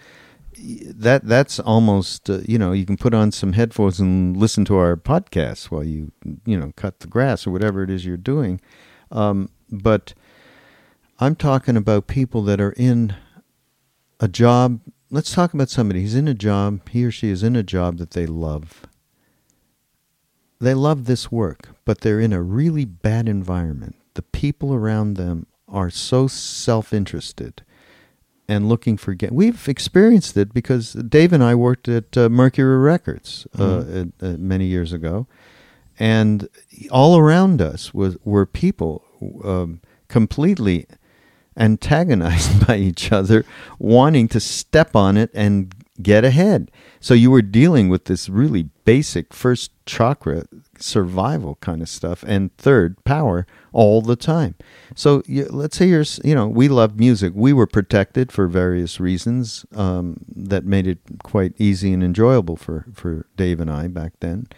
[0.95, 4.77] that that's almost uh, you know you can put on some headphones and listen to
[4.77, 6.13] our podcast while you
[6.45, 8.61] you know cut the grass or whatever it is you're doing.
[9.11, 10.15] Um, but
[11.19, 13.15] i'm talking about people that are in
[14.21, 14.81] a job.
[15.11, 17.99] Let's talk about somebody who's in a job he or she is in a job
[17.99, 18.87] that they love.
[20.61, 23.95] They love this work but they're in a really bad environment.
[24.15, 27.63] The people around them are so self-interested
[28.49, 32.79] and looking for ga- we've experienced it because Dave and I worked at uh, Mercury
[32.79, 35.27] Records uh, at, uh, many years ago,
[35.99, 36.49] and
[36.91, 39.03] all around us was were people
[39.45, 40.87] um, completely
[41.57, 43.45] antagonized by each other,
[43.79, 46.71] wanting to step on it and get ahead.
[47.01, 50.45] So you were dealing with this really basic first chakra
[50.83, 54.55] survival kind of stuff and third power all the time.
[54.95, 57.33] So you, let's say you're, you know, we love music.
[57.35, 62.87] We were protected for various reasons um, that made it quite easy and enjoyable for,
[62.93, 64.49] for Dave and I back then.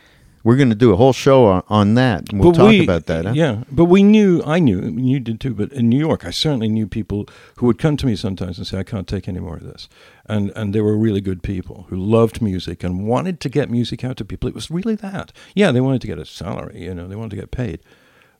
[0.44, 2.30] We're going to do a whole show on, on that.
[2.30, 3.24] and We'll But talk we- about that.
[3.26, 3.32] Huh?
[3.34, 6.68] Yeah, but we knew, I knew, you did too, but in New York, I certainly
[6.68, 9.56] knew people who would come to me sometimes and say, I can't take any more
[9.56, 9.88] of this.
[10.26, 14.04] And, and they were really good people who loved music and wanted to get music
[14.04, 14.48] out to people.
[14.48, 15.32] It was really that.
[15.54, 17.80] Yeah, they wanted to get a salary, you know, they wanted to get paid.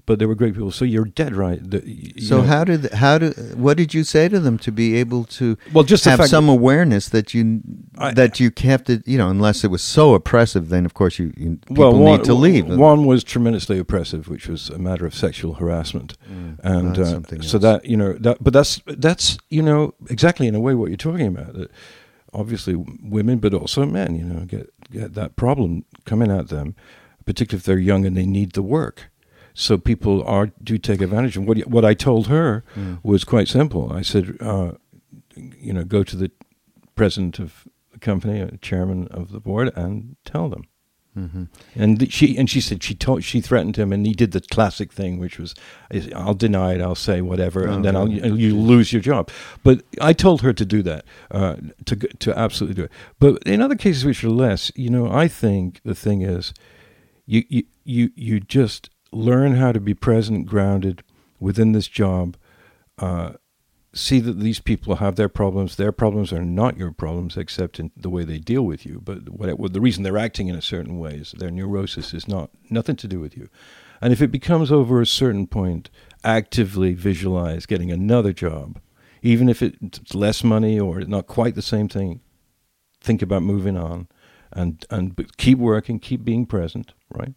[0.08, 0.70] But they were great people.
[0.70, 1.60] So you're dead right.
[1.70, 4.72] The, you So know- how did how do what did you say to them to
[4.72, 7.60] be able to well just have some awareness that you
[7.98, 11.18] I- that you kept it you know unless it was so oppressive then of course
[11.18, 14.78] you, you people well, one, need to leave One was tremendously oppressive, which was a
[14.78, 16.16] matter of sexual harassment,
[16.62, 18.42] and uh, so that you know that.
[18.42, 21.52] But that's that's you know exactly in a way what you're talking about.
[21.52, 21.70] That
[22.32, 26.74] obviously women, but also men, you know, get get that problem coming at them,
[27.26, 29.10] particularly if they're young and they need the work.
[29.60, 31.36] So people are do take advantage.
[31.36, 32.98] And what what I told her Mm.
[33.02, 33.92] was quite simple.
[34.00, 34.72] I said, uh,
[35.60, 36.30] you know, go to the
[36.94, 40.62] president of the company, uh, chairman of the board, and tell them.
[41.14, 41.44] hmm
[41.74, 44.40] And th- she and she said she told she threatened him, and he did the
[44.40, 45.54] classic thing, which was,
[46.14, 49.28] "I'll deny it, I'll say whatever, and then I'll you lose your job."
[49.64, 52.92] But I told her to do that, uh, to to absolutely do it.
[53.18, 56.52] But in other cases which are less, you know, I think the thing is,
[57.26, 61.02] you you you you just learn how to be present, grounded
[61.40, 62.36] within this job.
[62.98, 63.32] Uh,
[63.94, 65.76] see that these people have their problems.
[65.76, 69.00] Their problems are not your problems, except in the way they deal with you.
[69.02, 72.28] But what, what the reason they're acting in a certain way is their neurosis is
[72.28, 73.48] not nothing to do with you.
[74.00, 75.90] And if it becomes over a certain point,
[76.22, 78.80] actively visualize getting another job,
[79.22, 82.20] even if it's less money or not quite the same thing.
[83.00, 84.08] Think about moving on,
[84.52, 87.34] and and keep working, keep being present, right,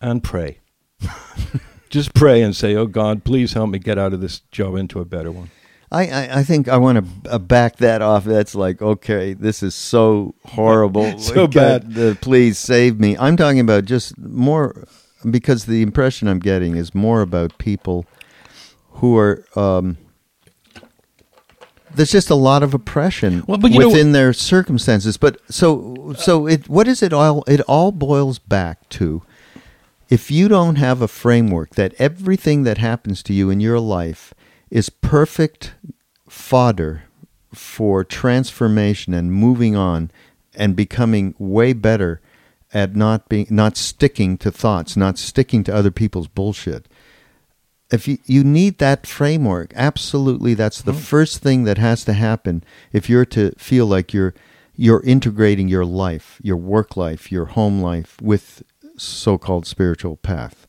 [0.00, 0.60] and pray.
[1.90, 5.00] Just pray and say, "Oh God, please help me get out of this job into
[5.00, 5.50] a better one."
[5.92, 8.24] I, I, I think I want to uh, back that off.
[8.24, 11.18] That's like, okay, this is so horrible.
[11.20, 11.98] So God, bad.
[11.98, 13.16] uh, please save me.
[13.16, 14.88] I'm talking about just more
[15.30, 18.06] because the impression I'm getting is more about people
[18.94, 19.44] who are.
[19.54, 19.98] Um,
[21.94, 25.16] there's just a lot of oppression Well, you know- within their circumstances.
[25.16, 27.44] But so so it what is it all?
[27.46, 29.22] It all boils back to
[30.08, 34.34] if you don't have a framework that everything that happens to you in your life
[34.70, 35.74] is perfect
[36.28, 37.04] fodder
[37.52, 40.10] for transformation and moving on
[40.54, 42.20] and becoming way better
[42.72, 46.86] at not being not sticking to thoughts, not sticking to other people's bullshit.
[47.90, 50.98] If you, you need that framework, absolutely that's the hmm.
[50.98, 54.34] first thing that has to happen if you're to feel like you're
[54.76, 58.64] you're integrating your life, your work life, your home life with
[58.96, 60.66] so-called spiritual path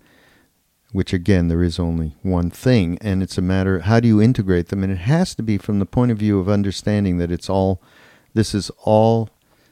[0.92, 4.70] which again there is only one thing and it's a matter how do you integrate
[4.70, 7.50] them and it has to be from the point of view of understanding that it's
[7.50, 7.82] all
[8.34, 9.30] this is all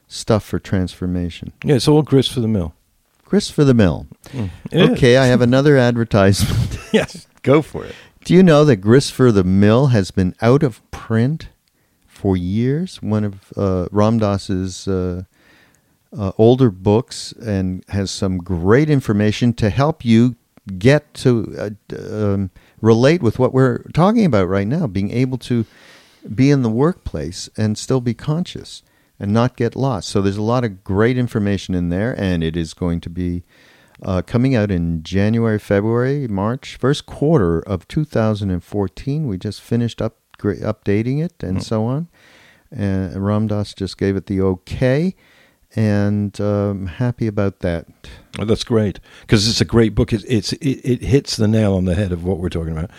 [0.08, 2.74] stuff for transformation Yeah, it's all grist for the mill.
[3.26, 4.50] Grist for the mill is.
[4.74, 7.96] okay i have another advertisement yes, go for it.
[8.26, 11.48] do you know that grist for the mill has been out of print
[12.06, 15.24] for years one of uh, Ram Dass's uh,
[16.18, 20.36] uh, older books and has some great information to help you
[20.78, 22.50] get to uh, um,
[22.82, 25.66] relate with what we're talking about right now being able to
[26.34, 28.82] be in the workplace and still be conscious
[29.20, 32.56] and not get lost so there's a lot of great information in there and it
[32.56, 33.44] is going to be
[34.02, 39.28] uh, coming out in January, February, March, first quarter of 2014.
[39.28, 42.10] We just finished up updating it and so on.
[42.70, 45.16] And Ram Dass just gave it the okay,
[45.76, 47.88] and um, happy about that.
[48.38, 50.14] That's great because it's a great book.
[50.14, 52.92] It's, it's it, it hits the nail on the head of what we're talking about.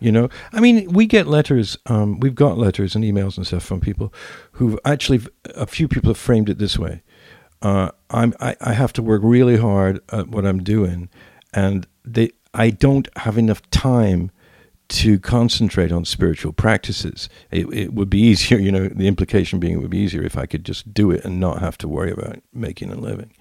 [0.00, 1.76] You know, I mean, we get letters.
[1.86, 4.12] Um, we've got letters and emails and stuff from people
[4.52, 5.22] who actually.
[5.56, 7.02] A few people have framed it this way:
[7.62, 11.08] uh, I'm I, I have to work really hard at what I'm doing,
[11.52, 14.30] and they I don't have enough time
[14.88, 17.28] to concentrate on spiritual practices.
[17.50, 20.36] It, it would be easier, you know, the implication being it would be easier if
[20.36, 23.32] I could just do it and not have to worry about making a living.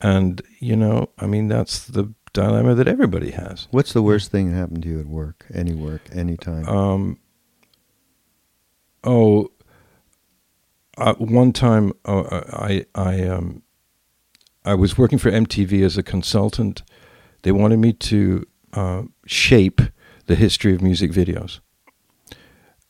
[0.00, 3.68] And, you know, I mean, that's the dilemma that everybody has.
[3.70, 5.46] What's the worst thing that happened to you at work?
[5.54, 6.68] Any work, anytime?
[6.68, 7.18] Um,
[9.04, 9.50] oh,
[10.98, 13.62] uh, one time uh, I, I, um,
[14.64, 16.82] I was working for MTV as a consultant.
[17.42, 19.80] They wanted me to uh, shape
[20.26, 21.60] the history of music videos.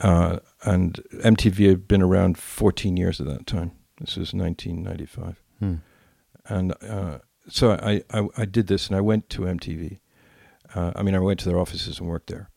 [0.00, 3.72] Uh, and MTV had been around 14 years at that time.
[4.00, 5.42] This was 1995.
[5.60, 5.74] Hmm.
[6.46, 7.18] And uh,
[7.48, 9.98] so I, I, I did this and I went to MTV.
[10.74, 12.50] Uh, I mean, I went to their offices and worked there.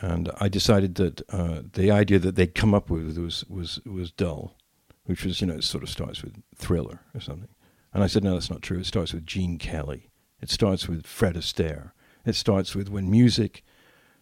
[0.00, 4.10] And I decided that uh, the idea that they'd come up with was, was, was
[4.12, 4.56] dull,
[5.04, 7.50] which was, you know, it sort of starts with Thriller or something.
[7.92, 8.78] And I said, no, that's not true.
[8.78, 10.10] It starts with Gene Kelly.
[10.40, 11.92] It starts with Fred Astaire.
[12.24, 13.62] It starts with when music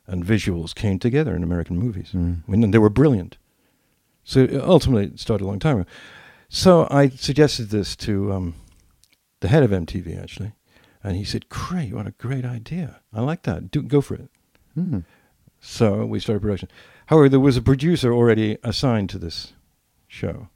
[0.08, 2.10] and visuals came together in American movies.
[2.12, 2.42] Mm.
[2.48, 3.36] I mean, they were brilliant.
[4.24, 5.90] So ultimately, it started a long time ago.
[6.48, 8.54] So I suggested this to um,
[9.40, 10.52] the head of MTV, actually,
[11.04, 13.00] And he said, "Great, what a great idea!
[13.12, 13.70] I like that.
[13.70, 14.30] Do go for it."
[14.74, 15.00] Hmm.
[15.60, 16.68] So we started production.
[17.06, 19.52] However, there was a producer already assigned to this
[20.06, 20.48] show,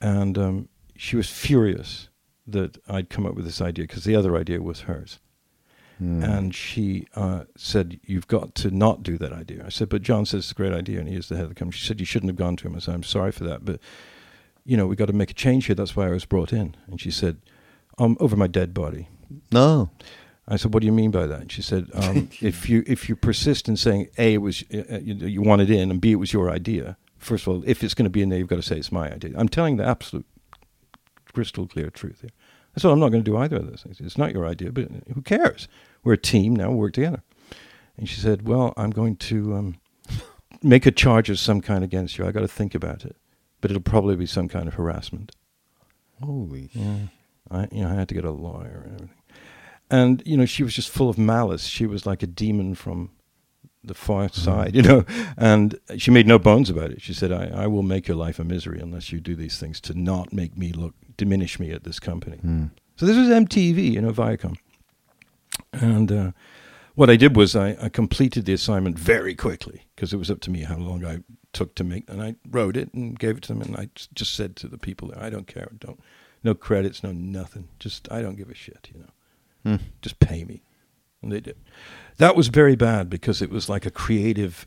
[0.00, 2.08] and um, she was furious
[2.46, 5.18] that I'd come up with this idea because the other idea was hers.
[5.98, 6.22] Hmm.
[6.22, 9.64] And she uh, said, You've got to not do that idea.
[9.64, 11.48] I said, But John says it's a great idea and he is the head of
[11.50, 11.78] the company.
[11.78, 12.76] She said, You shouldn't have gone to him.
[12.76, 13.64] I said, I'm sorry for that.
[13.64, 13.80] But,
[14.64, 15.74] you know, we've got to make a change here.
[15.74, 16.76] That's why I was brought in.
[16.86, 17.38] And she said,
[17.98, 19.08] um, Over my dead body.
[19.50, 19.90] no.
[20.48, 23.08] I said, "What do you mean by that?" And she said, um, "If you if
[23.08, 26.00] you persist in saying a it was uh, uh, you, you want it in and
[26.00, 26.96] b it was your idea.
[27.18, 28.92] First of all, if it's going to be in there, you've got to say it's
[28.92, 29.32] my idea.
[29.36, 30.26] I'm telling the absolute
[31.32, 32.30] crystal clear truth here.
[32.76, 34.00] I said, I'm not going to do either of those things.
[34.00, 35.66] It's not your idea, but who cares?
[36.04, 36.70] We're a team now.
[36.70, 37.22] We work together.
[37.96, 39.76] And she said, Well, I'm going to um,
[40.62, 42.26] make a charge of some kind against you.
[42.26, 43.16] I got to think about it,
[43.60, 45.32] but it'll probably be some kind of harassment.
[46.22, 46.70] Holy.
[46.72, 47.06] Yeah.
[47.50, 49.10] I, you know, I had to get a lawyer and everything.
[49.88, 51.64] And, you know, she was just full of malice.
[51.64, 53.10] She was like a demon from
[53.86, 55.04] the far side, you know.
[55.36, 57.00] And she made no bones about it.
[57.02, 59.80] She said, I, I will make your life a misery unless you do these things
[59.82, 62.38] to not make me look, diminish me at this company.
[62.38, 62.66] Hmm.
[62.96, 64.56] So this was MTV, you know, Viacom.
[65.72, 66.30] And uh,
[66.94, 70.40] what I did was I, I completed the assignment very quickly because it was up
[70.42, 71.18] to me how long I
[71.52, 72.08] took to make.
[72.08, 73.62] And I wrote it and gave it to them.
[73.62, 75.68] And I just- said to the people there, I don't care.
[75.78, 76.00] Don't,
[76.42, 77.68] no credits, no nothing.
[77.78, 79.76] Just, I don't give a shit, you know.
[79.76, 79.84] Hmm.
[80.00, 80.62] Just pay me.
[81.22, 81.56] And they did.
[82.18, 84.66] That was very bad because it was like a creative,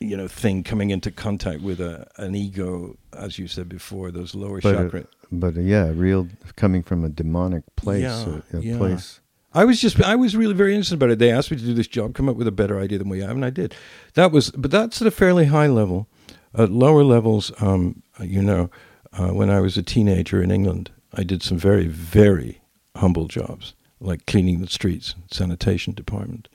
[0.00, 4.34] you know, thing coming into contact with a, an ego, as you said before, those
[4.34, 5.06] lower But, uh, chakra.
[5.30, 8.02] but uh, yeah, real coming from a demonic place.
[8.02, 8.76] Yeah, a, a yeah.
[8.78, 9.20] place.
[9.54, 11.18] I was just, I was really very interested about it.
[11.18, 13.20] They asked me to do this job, come up with a better idea than we
[13.20, 13.74] have, and I did.
[14.14, 16.06] That was, but that's at a fairly high level.
[16.54, 18.70] At lower levels, um, you know,
[19.12, 22.60] uh, when I was a teenager in England, I did some very, very
[22.96, 26.48] humble jobs, like cleaning the streets, sanitation department.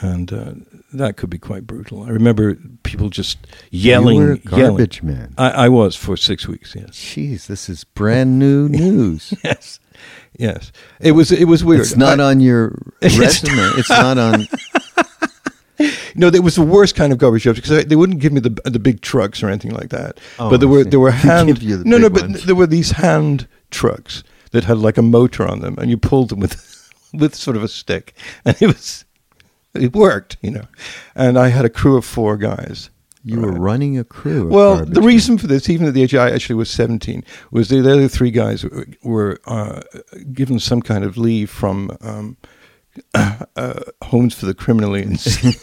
[0.00, 0.52] And uh,
[0.92, 2.04] that could be quite brutal.
[2.04, 3.38] I remember people just
[3.72, 4.66] yelling, You were a yelling.
[4.76, 5.34] garbage man.
[5.36, 6.74] I, I was for six weeks.
[6.76, 9.34] Yes, Jeez, this is brand new news.
[9.44, 9.80] yes,
[10.38, 10.70] yes.
[11.00, 11.32] It was.
[11.32, 11.80] It was weird.
[11.80, 13.56] It's not I- on your resume.
[13.78, 14.46] It's not on.
[16.16, 18.50] No, it was the worst kind of garbage jobs because they wouldn't give me the
[18.64, 20.18] the big trucks or anything like that.
[20.38, 22.44] Oh, but there were there were hand give you the no no, big but ones.
[22.46, 26.30] there were these hand trucks that had like a motor on them, and you pulled
[26.30, 26.54] them with
[27.12, 29.04] with sort of a stick, and it was
[29.74, 30.64] it worked, you know.
[31.14, 32.90] And I had a crew of four guys.
[33.24, 34.48] You were running a crew.
[34.48, 37.82] Well, the reason for this, even at the age I actually was 17, was the,
[37.82, 39.82] the other three guys were, were uh,
[40.32, 42.38] given some kind of leave from um,
[43.14, 45.54] uh, homes for the criminally insane.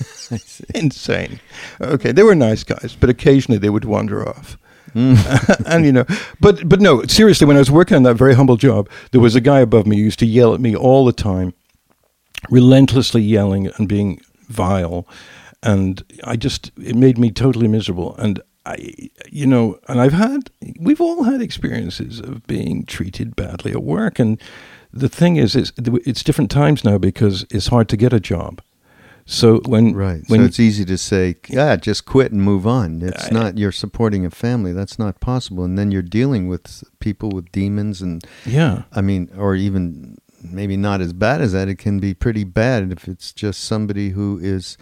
[0.76, 1.40] insane.
[1.82, 4.58] Okay, they were nice guys, but occasionally they would wander off.
[5.66, 6.06] and you know,
[6.40, 9.36] but but no, seriously, when I was working on that very humble job, there was
[9.36, 11.54] a guy above me who used to yell at me all the time,
[12.50, 15.08] relentlessly yelling and being vile,
[15.64, 18.16] and I just it made me totally miserable.
[18.18, 18.94] And I,
[19.30, 24.20] you know, and I've had we've all had experiences of being treated badly at work,
[24.20, 24.42] and
[24.94, 28.62] the thing is, it's it's different times now because it's hard to get a job.
[29.28, 30.22] So when Right.
[30.28, 33.02] when so it's easy to say, yeah, just quit and move on.
[33.02, 34.72] It's I- not, you're supporting a family.
[34.72, 35.64] That's not possible.
[35.64, 40.78] And then you're dealing with people with demons and, yeah I mean, or even maybe
[40.78, 41.68] not as bad as that.
[41.68, 44.78] It can be pretty bad if it's just somebody who is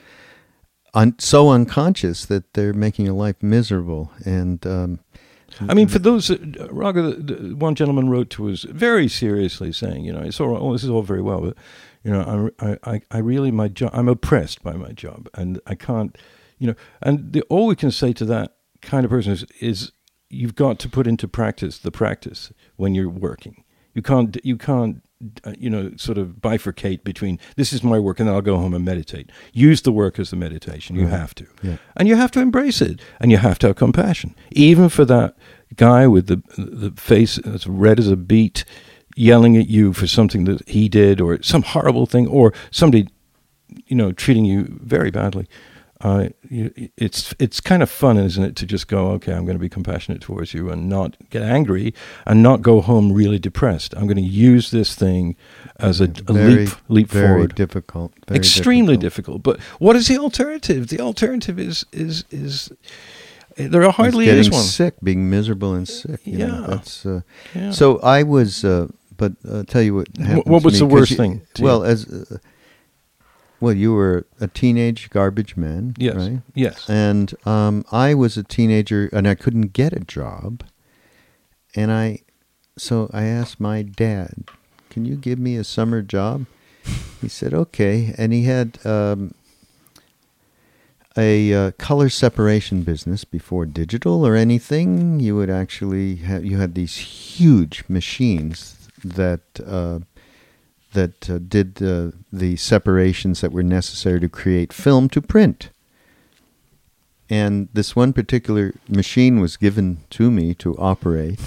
[0.93, 4.11] un- so unconscious that they're making your life miserable.
[4.25, 4.99] And, um,
[5.69, 6.37] I mean, for those, uh,
[6.69, 10.73] Raghu, one gentleman wrote to us very seriously saying, you know, it's all, right, oh,
[10.73, 11.55] this is all very well, but,
[12.03, 15.75] you know, I, I, I really, my job, I'm oppressed by my job and I
[15.75, 16.17] can't,
[16.59, 19.91] you know, and the, all we can say to that kind of person is, is
[20.29, 23.63] you've got to put into practice the practice when you're working.
[23.93, 25.01] You can't, you can't,
[25.45, 28.57] uh, you know, sort of bifurcate between this is my work and then I'll go
[28.57, 29.31] home and meditate.
[29.53, 30.95] Use the work as the meditation.
[30.97, 31.11] You Right.
[31.11, 31.45] have to.
[31.61, 31.77] Yeah.
[31.95, 35.37] And you have to embrace it, and you have to have compassion, even for that
[35.77, 38.65] guy with the the face as red as a beet,
[39.15, 43.07] yelling at you for something that he did, or some horrible thing, or somebody,
[43.87, 45.47] you know, treating you very badly.
[46.01, 46.27] Uh,
[46.97, 49.69] it's it's kind of fun, isn't it, to just go, okay, I'm going to be
[49.69, 51.93] compassionate towards you and not get angry
[52.25, 53.93] and not go home really depressed.
[53.95, 55.37] I'm going to use this thing
[55.79, 58.11] as a, a very, leap leap very forward difficult.
[58.27, 59.43] Very extremely difficult.
[59.43, 59.43] difficult.
[59.43, 60.89] But what is the alternative?
[60.89, 62.69] The alternative is is is
[63.55, 64.61] there It's hardly getting is one.
[64.61, 66.19] sick, being miserable and sick.
[66.25, 66.67] You know, Yeah.
[66.67, 67.21] that's uh,
[67.55, 67.71] Yeah.
[67.71, 67.99] so.
[67.99, 68.87] I was, uh,
[69.23, 70.07] but uh, tell you what.
[70.17, 71.91] happened what was the worst you- thing to Well, you?
[71.93, 72.37] as uh,
[73.61, 76.41] well, you were a teenage garbage man, yes, right?
[76.53, 80.63] yes, And um, I was a teenager, and I couldn't get a job,
[81.73, 82.19] and I,
[82.77, 84.33] so I asked my dad,
[84.89, 86.45] can you give me a summer job?
[87.21, 88.13] He said, okay.
[88.17, 89.33] And he had um,
[91.15, 95.21] a uh, color separation business before digital or anything.
[95.21, 99.99] You would actually have, you had these huge machines that uh,
[100.93, 105.69] that uh, did uh, the separations that were necessary to create film to print.
[107.29, 111.39] And this one particular machine was given to me to operate.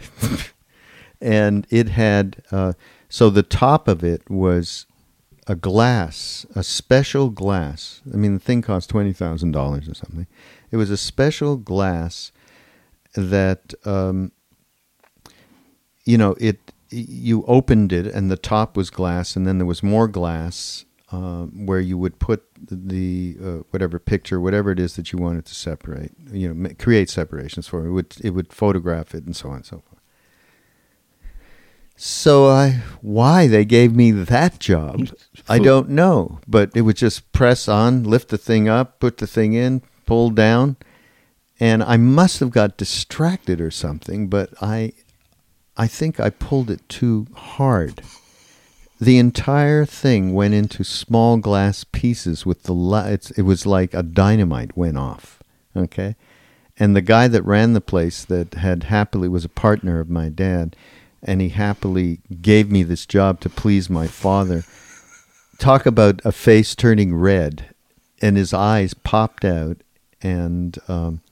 [1.20, 2.74] and it had, uh,
[3.08, 4.86] so the top of it was
[5.46, 8.02] a glass, a special glass.
[8.12, 10.26] I mean, the thing cost $20,000 or something.
[10.70, 12.32] It was a special glass
[13.14, 14.32] that, um,
[16.04, 16.58] you know, it,
[16.90, 21.44] you opened it and the top was glass and then there was more glass uh,
[21.44, 25.54] where you would put the uh, whatever picture, whatever it is that you wanted to
[25.54, 27.88] separate, you know, create separations for it.
[27.88, 27.92] it.
[27.92, 29.92] Would it would photograph it and so on and so forth.
[31.96, 35.08] So I, why they gave me that job,
[35.48, 36.40] I don't know.
[36.48, 40.30] But it would just press on, lift the thing up, put the thing in, pull
[40.30, 40.76] down,
[41.60, 44.28] and I must have got distracted or something.
[44.28, 44.94] But I,
[45.76, 48.02] I think I pulled it too hard.
[49.00, 54.02] The entire thing went into small glass pieces with the la- it was like a
[54.02, 55.42] dynamite went off.
[55.74, 56.14] Okay,
[56.78, 60.28] and the guy that ran the place that had happily was a partner of my
[60.28, 60.76] dad,
[61.22, 64.64] and he happily gave me this job to please my father.
[65.58, 67.74] Talk about a face turning red,
[68.20, 69.78] and his eyes popped out,
[70.20, 71.22] and um,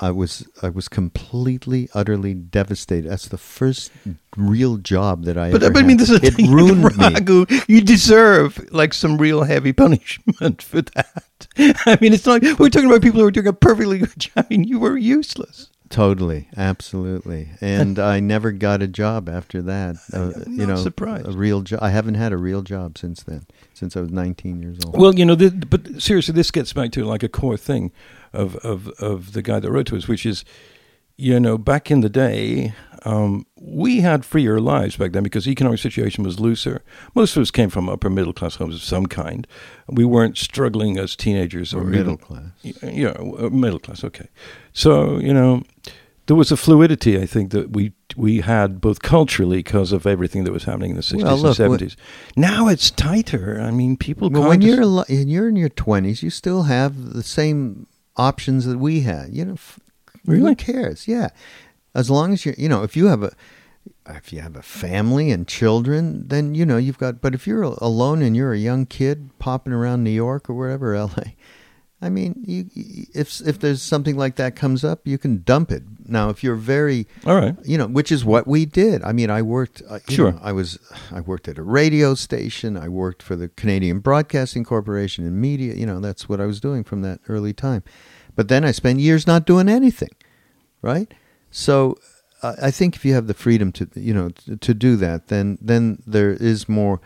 [0.00, 3.10] I was I was completely utterly devastated.
[3.10, 3.92] That's the first
[4.36, 5.72] real job that I but, ever.
[5.72, 7.60] But I mean, this is it ruined Raghu, me.
[7.68, 11.46] You deserve like some real heavy punishment for that.
[11.86, 12.42] I mean, it's not.
[12.58, 14.32] We're talking about people who are doing a perfectly good job.
[14.36, 15.68] I mean, you were useless.
[15.90, 19.96] Totally, absolutely, and I never got a job after that.
[20.12, 21.26] Uh, you know, surprised.
[21.26, 21.80] a real job.
[21.82, 24.96] I haven't had a real job since then, since I was 19 years old.
[24.96, 27.90] Well, you know, but seriously, this gets back to like a core thing
[28.32, 30.44] of of of the guy that wrote to us, which is,
[31.16, 32.72] you know, back in the day,
[33.04, 36.82] um, we had freer lives back then because the economic situation was looser.
[37.14, 39.46] Most of us came from upper middle class homes of some kind.
[39.88, 42.82] We weren't struggling as teenagers or, or middle even, class.
[42.82, 44.04] Yeah, uh, middle class.
[44.04, 44.28] Okay,
[44.72, 45.62] so you know,
[46.26, 50.44] there was a fluidity I think that we we had both culturally because of everything
[50.44, 51.96] that was happening in the sixties well, and seventies.
[52.36, 53.60] Now it's tighter.
[53.60, 54.30] I mean, people.
[54.30, 57.86] Well, when you're you're in your twenties, you still have the same
[58.16, 59.34] options that we had.
[59.34, 59.56] You know,
[60.24, 60.50] really?
[60.50, 61.08] who cares?
[61.08, 61.30] Yeah,
[61.94, 63.32] as long as you you know if you have a
[64.08, 67.20] if you have a family and children, then you know you've got.
[67.20, 70.94] But if you're alone and you're a young kid popping around New York or wherever,
[70.94, 71.36] L.A.,
[72.02, 72.64] I mean, you,
[73.14, 75.82] if if there's something like that comes up, you can dump it.
[76.06, 79.02] Now, if you're very, all right, you know, which is what we did.
[79.02, 79.82] I mean, I worked.
[79.86, 80.78] Uh, sure, know, I was.
[81.12, 82.78] I worked at a radio station.
[82.78, 85.74] I worked for the Canadian Broadcasting Corporation in media.
[85.74, 87.82] You know, that's what I was doing from that early time.
[88.34, 90.14] But then I spent years not doing anything,
[90.80, 91.12] right?
[91.50, 91.98] So
[92.42, 95.28] uh, I think if you have the freedom to, you know, to, to do that,
[95.28, 97.00] then then there is more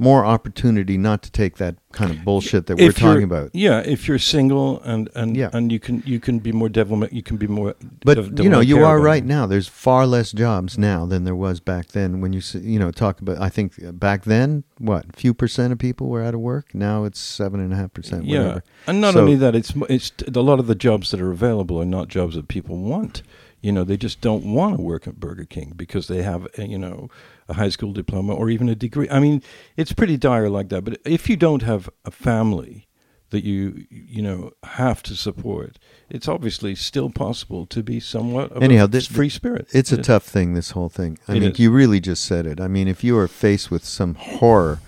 [0.00, 3.50] more opportunity not to take that kind of bullshit that if we're talking about.
[3.52, 5.50] Yeah, if you're single and and yeah.
[5.52, 7.74] and you can you can be more devil you can be more.
[8.02, 9.46] But you know, you are right now.
[9.46, 12.22] There's far less jobs now than there was back then.
[12.22, 16.08] When you you know talk about, I think back then, what few percent of people
[16.08, 16.74] were out of work.
[16.74, 18.24] Now it's seven and a half percent.
[18.24, 21.30] Yeah, and not so, only that, it's it's a lot of the jobs that are
[21.30, 23.22] available are not jobs that people want.
[23.60, 26.66] You know, they just don't want to work at Burger King because they have, a,
[26.66, 27.10] you know,
[27.48, 29.08] a high school diploma or even a degree.
[29.10, 29.42] I mean,
[29.76, 30.82] it's pretty dire like that.
[30.82, 32.86] But if you don't have a family
[33.30, 38.62] that you you know have to support, it's obviously still possible to be somewhat of
[38.62, 39.68] Anyhow, a this, free spirit.
[39.72, 40.06] It's it a is.
[40.06, 40.54] tough thing.
[40.54, 41.18] This whole thing.
[41.28, 41.58] I it mean, is.
[41.58, 42.60] you really just said it.
[42.60, 44.80] I mean, if you are faced with some horror,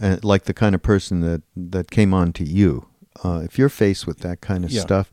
[0.00, 2.86] uh, like the kind of person that that came on to you,
[3.24, 4.80] uh, if you're faced with that kind of yeah.
[4.80, 5.10] stuff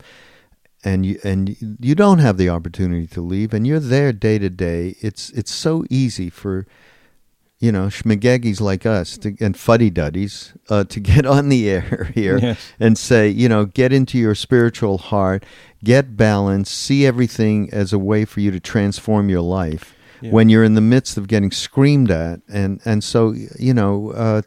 [0.84, 4.50] and you and you don't have the opportunity to leave and you're there day to
[4.50, 6.66] day it's it's so easy for
[7.58, 12.38] you know schmageggies like us to, and fuddy-duddies uh, to get on the air here
[12.38, 12.72] yes.
[12.78, 15.44] and say you know get into your spiritual heart
[15.82, 20.30] get balance see everything as a way for you to transform your life yeah.
[20.30, 24.42] when you're in the midst of getting screamed at and and so you know uh,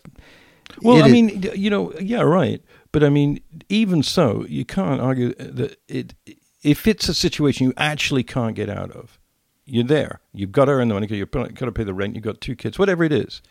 [0.82, 2.62] well i mean you know yeah right
[2.98, 6.16] but I mean, even so, you can't argue that it.
[6.64, 9.20] If it's a situation you actually can't get out of,
[9.66, 10.20] you're there.
[10.34, 11.06] You've got to earn the money.
[11.12, 12.16] You've got to pay the rent.
[12.16, 12.80] You've got two kids.
[12.80, 13.44] Whatever it is,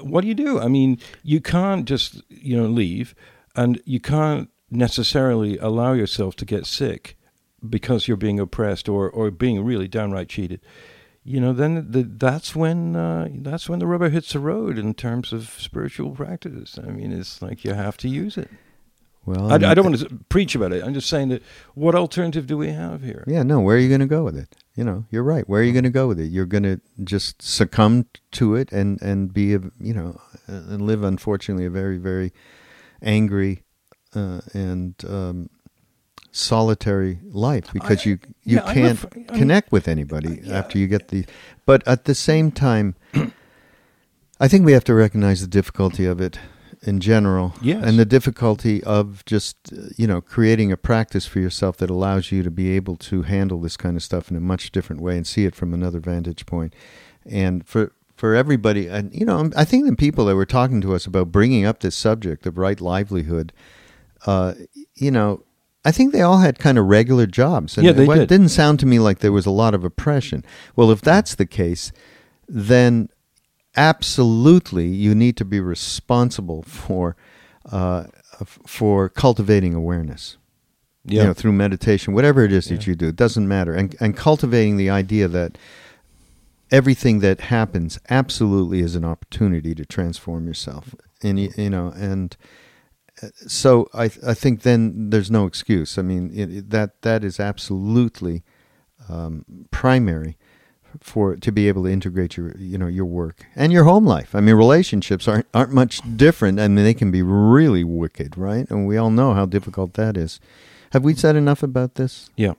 [0.00, 0.58] what do you do?
[0.58, 3.14] I mean, you can't just you know leave,
[3.54, 7.16] and you can't necessarily allow yourself to get sick
[7.70, 10.60] because you're being oppressed or or being really downright cheated.
[11.24, 14.94] You know, then the, that's when uh, that's when the rubber hits the road in
[14.94, 16.78] terms of spiritual practice.
[16.78, 18.48] I mean, it's like you have to use it.
[19.26, 20.82] Well, I, and- I don't want to preach about it.
[20.82, 21.42] I'm just saying that
[21.74, 23.24] what alternative do we have here?
[23.26, 23.60] Yeah, no.
[23.60, 24.56] Where are you going to go with it?
[24.74, 25.46] You know, you're right.
[25.48, 26.30] Where are you going to go with it?
[26.30, 31.02] You're going to just succumb to it and and be a you know and live
[31.02, 32.32] unfortunately a very very
[33.02, 33.64] angry
[34.14, 35.50] uh, and um,
[36.32, 40.58] solitary life because I- you you can't I'm- connect with anybody Yeah.
[40.58, 41.24] after you get the.
[41.66, 42.94] But at the same time,
[44.40, 46.38] I think we have to recognize the difficulty of it
[46.82, 47.82] in general, Yes.
[47.84, 49.56] and the difficulty of just
[49.96, 53.60] you know creating a practice for yourself that allows you to be able to handle
[53.60, 56.46] this kind of stuff in a much different way and see it from another vantage
[56.46, 56.72] point.
[57.26, 60.94] And for for everybody, and you know, I think the people that were talking to
[60.94, 63.52] us about bringing up this subject of right livelihood,
[64.26, 64.54] uh,
[64.94, 65.42] you know.
[65.84, 67.76] I think they all had kind of regular jobs.
[67.76, 68.28] And Yeah, they it did.
[68.28, 70.44] didn't sound to me like there was a lot of oppression.
[70.76, 71.92] Well, if that's the case,
[72.48, 73.08] then
[73.76, 77.16] absolutely you need to be responsible for
[77.70, 78.04] uh,
[78.66, 80.36] for cultivating awareness.
[81.04, 81.22] Yeah.
[81.22, 83.72] You know, through meditation, whatever it is that you do, it doesn't matter.
[83.72, 85.56] And and cultivating the idea that
[86.70, 90.94] everything that happens absolutely is an opportunity to transform yourself.
[91.22, 92.36] And you, you know, and
[93.46, 95.98] so I I think then there's no excuse.
[95.98, 98.42] I mean, it, it- that that is absolutely
[99.08, 100.36] um, primary
[101.00, 104.34] for to be able to integrate your you know your work and your home life.
[104.34, 106.58] I mean, relationships aren't aren't much different.
[106.60, 108.68] I mean, they can be really wicked, right?
[108.70, 110.40] And we all know how difficult that is.
[110.92, 112.30] Have we said enough about this?
[112.36, 112.54] Yeah.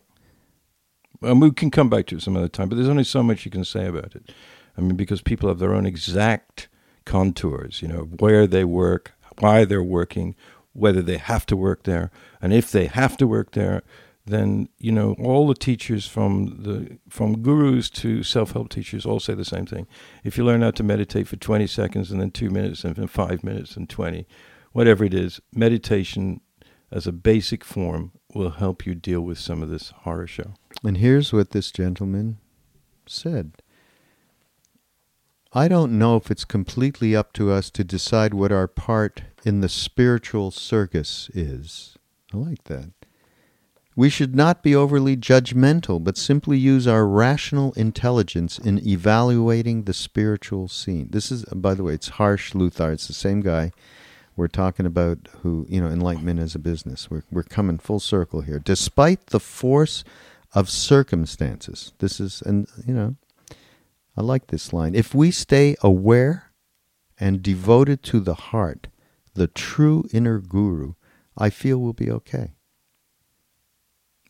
[1.22, 3.44] And we can come back to it some other time, but there's only so much
[3.46, 4.32] you can say about it.
[4.78, 6.70] I mean, because people have their own exact
[7.06, 10.36] contours, you know, where they work, why they're working,
[10.74, 12.12] whether they have to work there.
[12.42, 13.84] And if they have to work there,
[14.26, 19.34] then, you know, all the teachers from the from gurus to self-help teachers all say
[19.34, 19.88] the same thing.
[20.24, 23.08] If you learn how to meditate for 20 seconds and then 2 minutes and then
[23.08, 24.28] 5 minutes and 20,
[24.72, 26.42] whatever it is, meditation
[26.92, 30.54] as a basic form will help you deal with some of this horror show.
[30.84, 32.38] And here's what this gentleman
[33.08, 33.54] said.
[35.52, 39.62] I don't know if it's completely up to us to decide what our part in
[39.62, 41.98] the spiritual circus is.
[42.32, 42.92] I like that.
[43.96, 49.94] We should not be overly judgmental, but simply use our rational intelligence in evaluating the
[49.94, 51.08] spiritual scene.
[51.10, 52.94] This is, uh, by the way, it's Harsh Luthar.
[52.94, 53.72] It's the same guy
[54.38, 57.10] we're talking about who, you know, enlightenment as a business.
[57.10, 58.60] We're, we're coming full circle here.
[58.60, 60.04] Despite the force
[60.54, 63.16] of circumstances, this is, and, you know,
[64.20, 64.96] I like this line.
[64.96, 66.52] If we stay aware
[67.18, 68.88] and devoted to the heart,
[69.34, 70.96] the true inner guru,
[71.38, 72.52] I feel we'll be okay.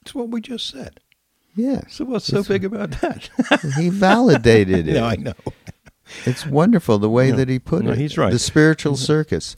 [0.01, 0.99] It's what we just said.
[1.55, 1.95] Yes.
[1.95, 3.31] So what's so big about that?
[3.77, 4.93] he validated it.
[4.93, 5.33] no, I know.
[6.23, 7.37] It's wonderful the way Yeah.
[7.37, 7.97] that he put No, it.
[7.97, 8.31] he's right.
[8.31, 9.55] The spiritual circus.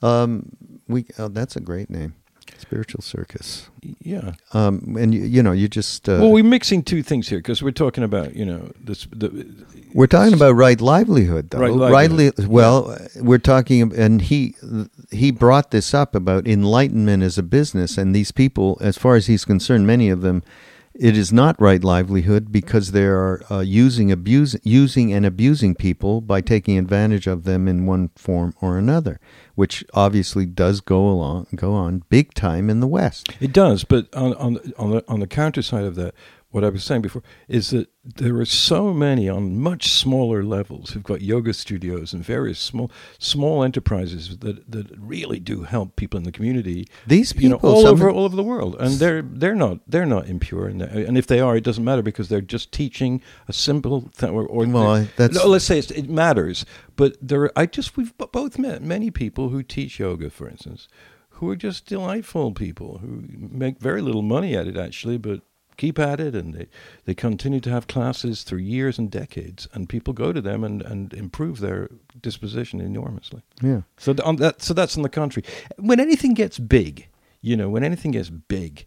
[0.00, 0.56] Um,
[0.88, 2.14] we oh, that's a great name.
[2.60, 3.70] Spiritual circus.
[4.00, 4.32] Yeah.
[4.52, 7.62] Um, and you, you know, you just uh, well, we're mixing two things here because
[7.62, 9.06] we're talking about you know this.
[9.06, 9.46] The,
[9.94, 11.58] we're talking about right livelihood, though.
[11.58, 12.38] Right livelihood.
[12.38, 14.54] li- well, we're talking, and he
[15.10, 19.26] he brought this up about enlightenment as a business, and these people, as far as
[19.26, 20.42] he's concerned, many of them.
[21.00, 26.20] It is not right livelihood because they are uh, using abuse, using and abusing people
[26.20, 29.18] by taking advantage of them in one form or another,
[29.54, 33.34] which obviously does go along go on big time in the West.
[33.40, 36.14] It does, but on on on the on the counter side of that,
[36.50, 40.90] what I was saying before is that there are so many on much smaller levels
[40.90, 46.18] who've got yoga studios and various small small enterprises that that really do help people
[46.18, 46.88] in the community.
[47.06, 50.06] These you know, people, all over all over the world, and they're they're not they're
[50.06, 53.52] not impure, and, and if they are, it doesn't matter because they're just teaching a
[53.52, 54.30] simple thing.
[54.30, 57.96] Or, or Well, that's- no, let's say it's, it matters, but there are, I just
[57.96, 60.88] we've both met many people who teach yoga, for instance,
[61.30, 65.42] who are just delightful people who make very little money at it actually, but
[65.80, 66.66] keep at it and they,
[67.06, 70.82] they continue to have classes through years and decades and people go to them and,
[70.82, 71.88] and improve their
[72.20, 73.42] disposition enormously.
[73.62, 73.82] Yeah.
[73.96, 75.46] So on that, so that's on the contrary.
[75.78, 77.08] When anything gets big,
[77.40, 78.84] you know, when anything gets big,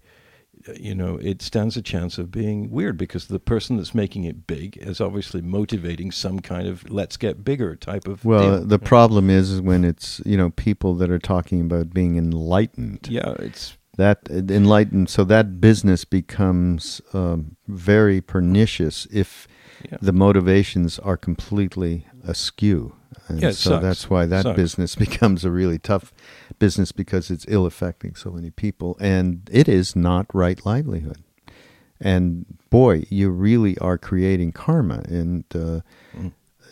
[0.70, 4.26] uh, you know, it stands a chance of being weird because the person that's making
[4.26, 8.24] it big is obviously motivating some kind of "let's get bigger" type of.
[8.24, 8.66] Well, deal.
[8.66, 13.08] the problem is, is when it's you know people that are talking about being enlightened.
[13.10, 19.48] yeah, it's That enlightened, so that business becomes um, very pernicious if
[19.90, 19.98] yeah.
[20.02, 22.96] the motivations are completely askew.
[23.28, 23.84] And Yeah, so sucks.
[23.84, 24.56] that's why that Sucks.
[24.56, 26.12] business becomes a really tough
[26.58, 31.20] business because it's ill affecting so many people, and it is not right livelihood.
[32.02, 35.04] and boy, you really are creating karma.
[35.08, 35.82] And uh,
[36.18, 36.32] Mm.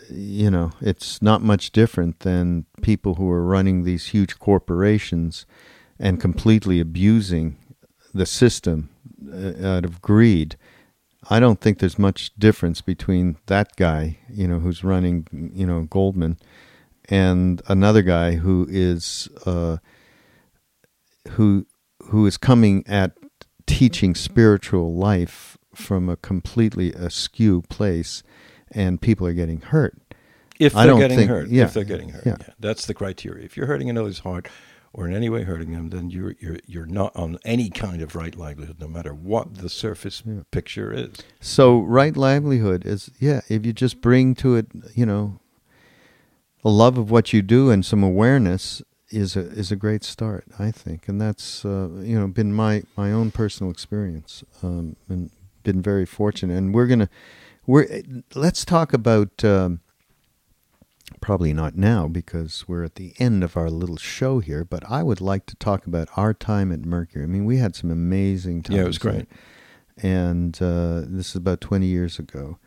[0.09, 5.45] you know, it's not much different than people who are running these huge corporations
[6.02, 7.56] and completely abusing
[8.14, 8.89] the system
[9.32, 10.58] uh, out of greed.
[11.30, 15.82] I don't think there's much difference between that guy, you know, who's running, you know,
[15.84, 16.38] Goldman,
[17.08, 19.78] and another guy who is uh,
[21.30, 21.68] who
[22.06, 23.16] who is coming at
[23.68, 28.24] teaching spiritual life from a completely askew place,
[28.72, 29.95] and people are getting hurt.
[30.60, 32.38] If they're getting think- hurt, yeah, if they're getting hurt, yeah.
[32.39, 32.54] yeah.
[32.60, 33.45] that's the criteria.
[33.45, 34.47] If you're hurting another's heart
[34.93, 38.15] or in any way hurting them, then you're you're you're not on any kind of
[38.15, 40.41] right livelihood, no matter what the surface Yeah.
[40.51, 41.13] picture is.
[41.39, 45.39] So right livelihood is yeah, if you just bring to it, you know,
[46.63, 50.45] a love of what you do and some awareness is a is a great start,
[50.59, 55.31] I think, and that's uh, you know been my my own personal experience, um, and
[55.63, 56.57] been very fortunate.
[56.57, 57.09] And we're gonna
[57.65, 58.01] we're
[58.35, 59.43] let's talk about.
[59.43, 59.79] Um,
[61.22, 65.03] Probably not now because we're at the end of our little show here, but I
[65.03, 67.24] would like to talk about our time at Mercury.
[67.24, 68.76] I mean, we had some amazing times.
[68.76, 69.28] Yeah, it was there great.
[69.97, 72.57] and uh, this is about 20 years ago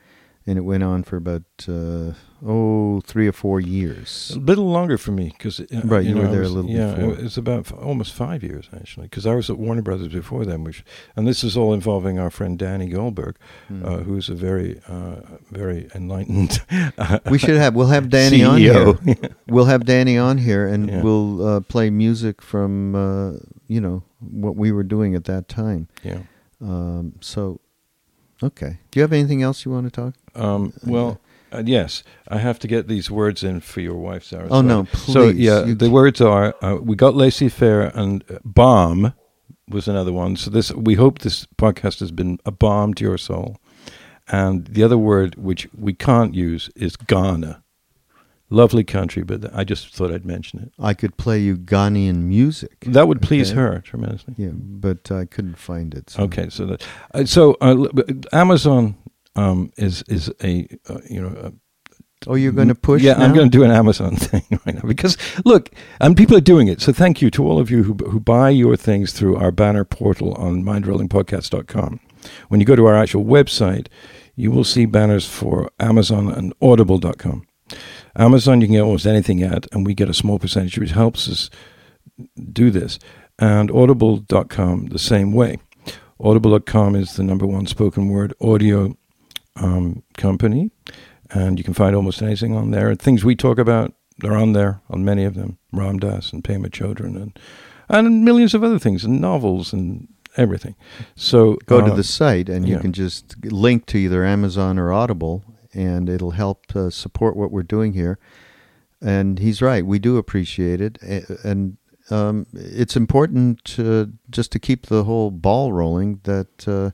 [0.47, 2.13] and it went on for about uh,
[2.47, 6.43] oh three or four years A little longer for me because Right, you were there
[6.43, 7.19] a little yeah, before.
[7.25, 10.63] it's about f- almost five years actually because I was at Warner Brothers before then.
[10.65, 10.85] Which
[11.17, 13.37] and this is all involving our friend Danny Goldberg,
[13.69, 13.85] Hmm.
[13.87, 15.21] uh, who's a very uh,
[15.51, 16.61] very enlightened.
[16.99, 18.95] uh, we should have we'll have danny on here
[19.49, 21.03] we'll have danny on here and Yeah.
[21.03, 25.89] we'll uh, play music from uh, you know what we were doing at that time
[26.03, 26.19] yeah.
[26.61, 27.61] um, so
[28.43, 31.21] okay do you have anything else you want to talk Um, well,
[31.53, 34.49] uh, yes, I have to get these words in for your wife, Sarah.
[34.51, 35.13] Oh, no, please.
[35.13, 39.13] So yeah, You the c- words are: uh, we got laissez faire and uh, bomb
[39.69, 40.37] was another one.
[40.37, 43.57] So this, we hope this podcast has been a balm to your soul.
[44.27, 47.63] And the other word which we can't use is Ghana.
[48.51, 50.73] Lovely country, but I just thought I'd mention it.
[50.79, 53.61] i could play you ghanaian music That would please Okay.
[53.61, 54.35] her tremendously.
[54.37, 56.23] yeah but i couldn't find it so.
[56.25, 57.75] Okay, so that uh, so uh,
[58.33, 58.95] Amazon
[59.37, 61.53] um, is is a uh, you know a,
[62.31, 64.87] oh you're going to push Yeah, I'm going to do an Amazon thing right now
[64.87, 65.71] because look,
[66.01, 66.81] and people are doing it.
[66.81, 69.85] So thank you to all of you who who buy your things through our banner
[69.85, 71.99] portal on mindrollingpodcast.com.
[72.49, 73.87] When you go to our actual website,
[74.37, 77.47] you will see banners for Amazon and Audible.com.
[78.17, 81.29] Amazon, you can get almost anything at, and we get a small percentage, which helps
[81.29, 81.51] us
[82.53, 82.99] do this.
[83.39, 85.59] And Audible.com, the same way.
[86.21, 88.97] Audible.com is the number one spoken word audio
[89.57, 90.71] um, company,
[91.31, 92.95] and you can find almost anything on there.
[92.95, 95.59] Things we talk about, they're on there, on many of them.
[95.73, 97.39] Ram Dass and Pema Chodron and
[97.89, 100.75] and millions of other things, and novels and everything.
[101.15, 102.81] So go to uh, the site and you yeah.
[102.81, 105.45] can just link to either Amazon or Audible,
[105.75, 108.19] and it'll help uh, support what we're doing here.
[109.01, 111.77] And he's right; we do appreciate it, and
[112.11, 116.21] um, it's important to, just to keep the whole ball rolling.
[116.25, 116.91] That uh,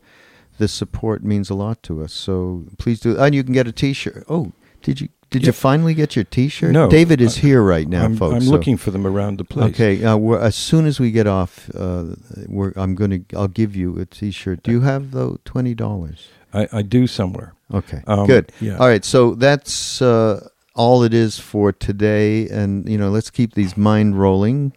[0.59, 2.13] this support means a lot to us.
[2.13, 4.25] So please do, and you can get a T-shirt.
[4.29, 4.53] Oh,
[4.83, 6.73] did you did you finally get your T-shirt?
[6.73, 8.35] No, David is I- here right now, I'm, folks.
[8.35, 9.73] I'm so- looking for them around the place.
[9.73, 12.17] Okay, uh, we're, as soon as we get off, uh,
[12.49, 13.21] we're, I'm gonna.
[13.37, 14.65] I'll give you a T-shirt.
[14.65, 16.29] Do you have though twenty dollars?
[16.53, 17.55] I, I do somewhere.
[17.73, 18.51] Okay, Um, good.
[18.61, 18.77] Yeah.
[18.79, 23.55] All right, so that's uh, all it is for today, and you know, let's keep
[23.55, 24.73] these mind rolling.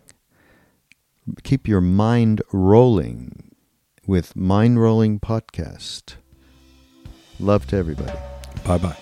[1.43, 3.55] Keep your mind rolling
[4.05, 6.15] with Mind Rolling Podcast.
[7.39, 8.17] Love to everybody.
[8.65, 8.97] Bye bye.